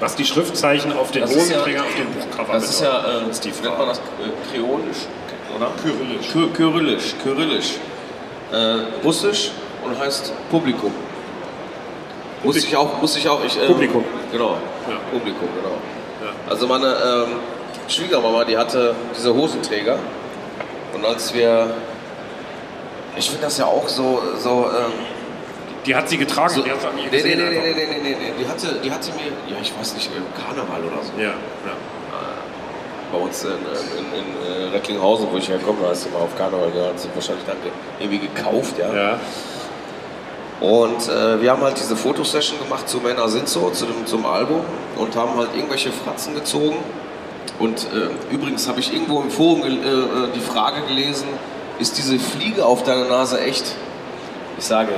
Was 0.00 0.16
die 0.16 0.24
Schriftzeichen 0.24 0.92
auf 0.96 1.10
den 1.10 1.24
ist 1.24 1.32
ja- 1.34 1.40
Hosenträgern 1.40 1.84
auf 1.84 1.94
dem 1.96 2.06
Buchcover 2.12 2.52
Das 2.54 2.70
ist 2.70 2.80
ja, 2.80 3.04
äh, 3.26 3.30
ist 3.30 3.44
die 3.44 3.48
nennt 3.50 3.78
man 3.78 3.88
das 3.88 3.98
äh, 3.98 4.02
Kreolisch, 4.50 5.06
oder? 5.54 5.70
Kyrillisch. 5.82 6.32
Ky 6.32 6.46
Kyrillisch, 6.54 7.14
Kyrillisch. 7.22 7.74
Äh, 8.52 9.04
Russisch 9.04 9.50
und 9.84 9.98
heißt 9.98 10.32
Publikum. 10.50 10.92
Muss 12.42 12.56
ich 12.56 12.74
auch, 12.76 13.00
muss 13.02 13.16
ich 13.16 13.28
auch, 13.28 13.42
ich, 13.44 13.58
ähm, 13.58 13.66
Publikum. 13.66 14.04
Genau, 14.32 14.56
Ja. 14.88 14.96
Publikum, 15.10 15.48
genau. 15.56 15.76
Ja. 16.24 16.32
Also 16.50 16.66
meine 16.66 16.86
ähm, 16.86 17.36
Schwiegermama, 17.88 18.44
die 18.44 18.56
hatte 18.56 18.94
diese 19.16 19.34
Hosenträger 19.34 19.98
und 20.96 21.04
als 21.06 21.32
wir, 21.34 21.74
ich 23.16 23.28
finde 23.30 23.44
das 23.44 23.58
ja 23.58 23.66
auch 23.66 23.88
so, 23.88 24.20
so, 24.42 24.66
ähm, 24.76 24.92
Die 25.86 25.94
hat 25.94 26.08
sie 26.08 26.18
getragen. 26.18 26.52
so 26.54 26.62
die 26.62 26.70
hat 26.70 26.80
sie 26.80 26.86
an 26.88 26.98
ihr 26.98 27.04
nee, 27.04 27.10
nee, 27.10 27.16
gesehen 27.16 27.38
nee, 27.38 27.44
nee, 27.50 27.74
nee, 27.74 27.86
nee, 27.86 27.98
nee, 28.02 28.16
nee, 28.20 28.32
die 28.38 28.48
hatte, 28.48 28.74
die 28.82 28.90
hatte 28.90 29.10
mir, 29.12 29.54
ja 29.54 29.56
ich 29.62 29.72
weiß 29.78 29.94
nicht, 29.94 30.10
im 30.16 30.24
Karneval 30.34 30.80
oder 30.82 31.02
so. 31.02 31.12
Ja, 31.20 31.28
ja. 31.28 31.34
bei 33.12 33.18
uns 33.18 33.44
in, 33.44 33.50
in, 33.52 33.56
in, 34.18 34.68
äh, 34.70 34.74
Recklinghausen, 34.74 35.28
wo 35.30 35.36
ich 35.36 35.48
herkomme, 35.48 35.78
da 35.82 35.90
hast 35.90 36.06
du 36.06 36.10
mal 36.10 36.18
auf 36.22 36.36
Karneval 36.36 36.70
gehört, 36.72 36.98
sind 36.98 37.14
wahrscheinlich 37.14 37.44
dann 37.46 37.56
ge- 37.62 37.70
irgendwie 38.00 38.26
gekauft, 38.26 38.74
ja. 38.78 38.92
ja. 38.92 39.20
Und 40.60 41.08
äh, 41.08 41.40
wir 41.40 41.50
haben 41.52 41.62
halt 41.62 41.78
diese 41.78 41.94
Fotosession 41.96 42.58
gemacht 42.58 42.88
zu 42.88 42.98
Männer 42.98 43.28
sind 43.28 43.48
so, 43.48 43.70
zu 43.70 43.84
dem, 43.86 44.06
zum 44.06 44.24
Album 44.26 44.62
und 44.96 45.14
haben 45.14 45.36
halt 45.36 45.50
irgendwelche 45.54 45.92
Fratzen 45.92 46.34
gezogen. 46.34 46.78
Und 47.58 47.86
äh, 47.92 48.34
übrigens 48.34 48.68
habe 48.68 48.80
ich 48.80 48.92
irgendwo 48.92 49.20
im 49.20 49.30
Forum 49.30 49.62
äh, 49.62 49.68
äh, 49.68 50.28
die 50.34 50.40
Frage 50.40 50.82
gelesen, 50.82 51.26
ist 51.78 51.96
diese 51.98 52.18
Fliege 52.18 52.64
auf 52.64 52.82
deiner 52.82 53.06
Nase 53.06 53.40
echt? 53.40 53.74
Ich 54.58 54.64
sage, 54.64 54.92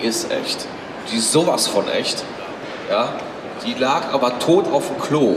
die 0.00 0.06
ist 0.06 0.30
echt. 0.30 0.66
Die 1.10 1.16
ist 1.16 1.32
sowas 1.32 1.66
von 1.66 1.88
echt. 1.88 2.24
Ja? 2.90 3.14
Die 3.64 3.74
lag 3.74 4.12
aber 4.12 4.38
tot 4.38 4.70
auf 4.72 4.88
dem 4.88 5.00
Klo. 5.00 5.36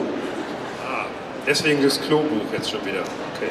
Deswegen 1.47 1.81
das 1.81 1.99
Klobuch 1.99 2.51
jetzt 2.53 2.69
schon 2.69 2.85
wieder. 2.85 3.01
Okay. 3.35 3.49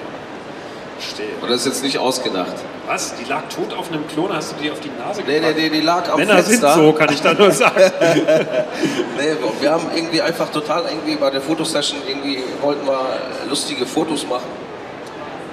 Verstehe. 0.98 1.34
Und 1.40 1.50
das 1.50 1.60
ist 1.60 1.66
jetzt 1.66 1.82
nicht 1.82 1.98
ausgedacht. 1.98 2.54
Was? 2.90 3.14
Die 3.14 3.24
lag 3.24 3.42
tot 3.48 3.72
auf 3.72 3.88
einem 3.92 4.04
Klon? 4.08 4.32
Hast 4.34 4.50
du 4.50 4.56
die 4.60 4.68
auf 4.68 4.80
die 4.80 4.90
Nase 4.98 5.22
Nee, 5.22 5.34
nee, 5.34 5.38
gepackt? 5.38 5.56
nee, 5.58 5.70
die 5.70 5.80
lag 5.80 6.10
am 6.10 6.18
Männer 6.18 6.42
sind 6.42 6.60
so, 6.60 6.92
kann 6.92 7.12
ich 7.12 7.22
da 7.22 7.32
nur 7.34 7.52
sagen. 7.52 7.80
Nee, 9.16 9.36
wir 9.60 9.70
haben 9.70 9.86
irgendwie 9.94 10.20
einfach 10.20 10.50
total 10.50 10.84
irgendwie 10.88 11.14
bei 11.14 11.30
der 11.30 11.40
Fotosession 11.40 12.00
irgendwie 12.08 12.42
wollten 12.60 12.84
wir 12.86 13.00
lustige 13.48 13.86
Fotos 13.86 14.26
machen 14.26 14.48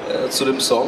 äh, 0.10 0.30
zu 0.30 0.46
dem 0.46 0.60
Song. 0.60 0.88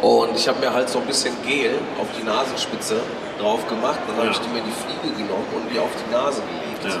Und 0.00 0.34
ich 0.34 0.48
habe 0.48 0.60
mir 0.60 0.72
halt 0.72 0.88
so 0.88 0.98
ein 1.00 1.06
bisschen 1.06 1.34
Gel 1.46 1.74
auf 2.00 2.06
die 2.18 2.24
Nasenspitze 2.24 2.96
drauf 3.38 3.66
gemacht. 3.68 3.98
Dann 4.06 4.16
habe 4.16 4.26
Ja. 4.28 4.32
ich 4.32 4.38
die 4.38 4.48
mir 4.48 4.62
die 4.62 4.72
Fliege 4.72 5.14
genommen 5.14 5.46
und 5.56 5.74
die 5.74 5.78
auf 5.78 5.90
die 6.06 6.10
Nase 6.10 6.40
gelegt. 6.40 6.94
Ja. 6.94 7.00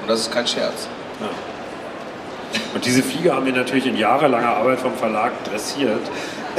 Und 0.00 0.08
das 0.08 0.20
ist 0.20 0.32
kein 0.32 0.46
Scherz. 0.46 0.88
Und 2.74 2.84
diese 2.86 3.02
Fliege 3.02 3.34
haben 3.34 3.44
wir 3.44 3.52
natürlich 3.52 3.86
in 3.86 3.96
jahrelanger 3.96 4.56
Arbeit 4.56 4.80
vom 4.80 4.94
Verlag 4.94 5.32
dressiert, 5.44 6.00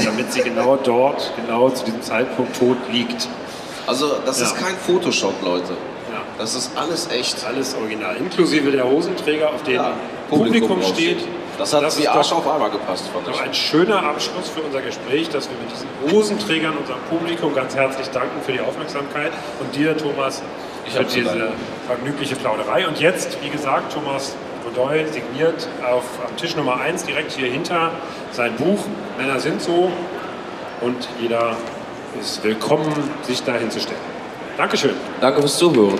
damit 0.04 0.32
sie 0.34 0.42
genau 0.42 0.78
dort, 0.78 1.32
genau 1.36 1.70
zu 1.70 1.86
diesem 1.86 2.02
Zeitpunkt 2.02 2.58
tot 2.58 2.78
liegt. 2.92 3.28
Also 3.86 4.16
das 4.26 4.40
Ja. 4.40 4.46
ist 4.48 4.58
kein 4.58 4.76
Photoshop, 4.76 5.34
Leute. 5.44 5.72
Ja. 6.12 6.22
Das 6.38 6.56
ist 6.56 6.72
alles 6.76 7.10
echt. 7.12 7.46
Alles 7.46 7.76
original, 7.76 8.16
inklusive 8.18 8.72
der 8.72 8.86
Hosenträger, 8.86 9.50
auf 9.50 9.64
denen 9.64 9.78
Ja, 9.78 9.94
Publikum, 10.30 10.82
drauf 10.82 10.94
steht. 10.94 11.20
Das 11.58 11.74
hat 11.74 11.82
Das 11.82 12.00
wie 12.00 12.08
Arsch 12.08 12.32
auf 12.34 12.48
einmal 12.48 12.70
gepasst, 12.70 13.06
fand 13.12 13.28
ich. 13.36 13.42
ein 13.42 13.52
schöner 13.54 14.04
Abschluss 14.04 14.48
für 14.54 14.62
unser 14.62 14.80
Gespräch, 14.82 15.28
dass 15.30 15.50
wir 15.50 15.58
mit 15.58 15.72
diesen 15.72 15.88
Hosenträgern 16.16 16.78
unserem 16.78 17.00
Publikum 17.10 17.56
ganz 17.56 17.76
herzlich 17.76 18.08
danken 18.10 18.42
für 18.46 18.52
die 18.52 18.60
Aufmerksamkeit 18.60 19.32
und 19.60 19.76
dir, 19.76 19.98
Thomas, 19.98 20.44
Ich 20.86 20.94
für 20.94 21.04
diese 21.04 21.52
vergnügliche 21.88 22.36
Plauderei. 22.36 22.88
Und 22.88 23.00
jetzt, 23.00 23.38
wie 23.44 23.50
gesagt, 23.50 23.92
Thomas 23.94 24.36
Godoy 24.68 25.06
signiert 25.12 25.68
auf 25.82 26.04
am 26.28 26.36
Tisch 26.36 26.56
Nummer 26.56 26.80
1 26.80 27.06
direkt 27.06 27.32
hier 27.32 27.50
hinter 27.50 27.92
sein 28.32 28.56
Buch 28.58 28.80
Männer 29.18 29.40
sind 29.40 29.62
so 29.62 29.90
und 30.82 31.08
jeder 31.22 31.56
ist 32.20 32.44
willkommen, 32.44 32.92
sich 33.22 33.44
dahin 33.44 33.72
zu 33.72 33.80
stellen. 33.80 34.00
Dankeschön. 34.58 34.96
Danke 35.22 35.40
fürs 35.40 35.58
Zuhören. 35.58 36.00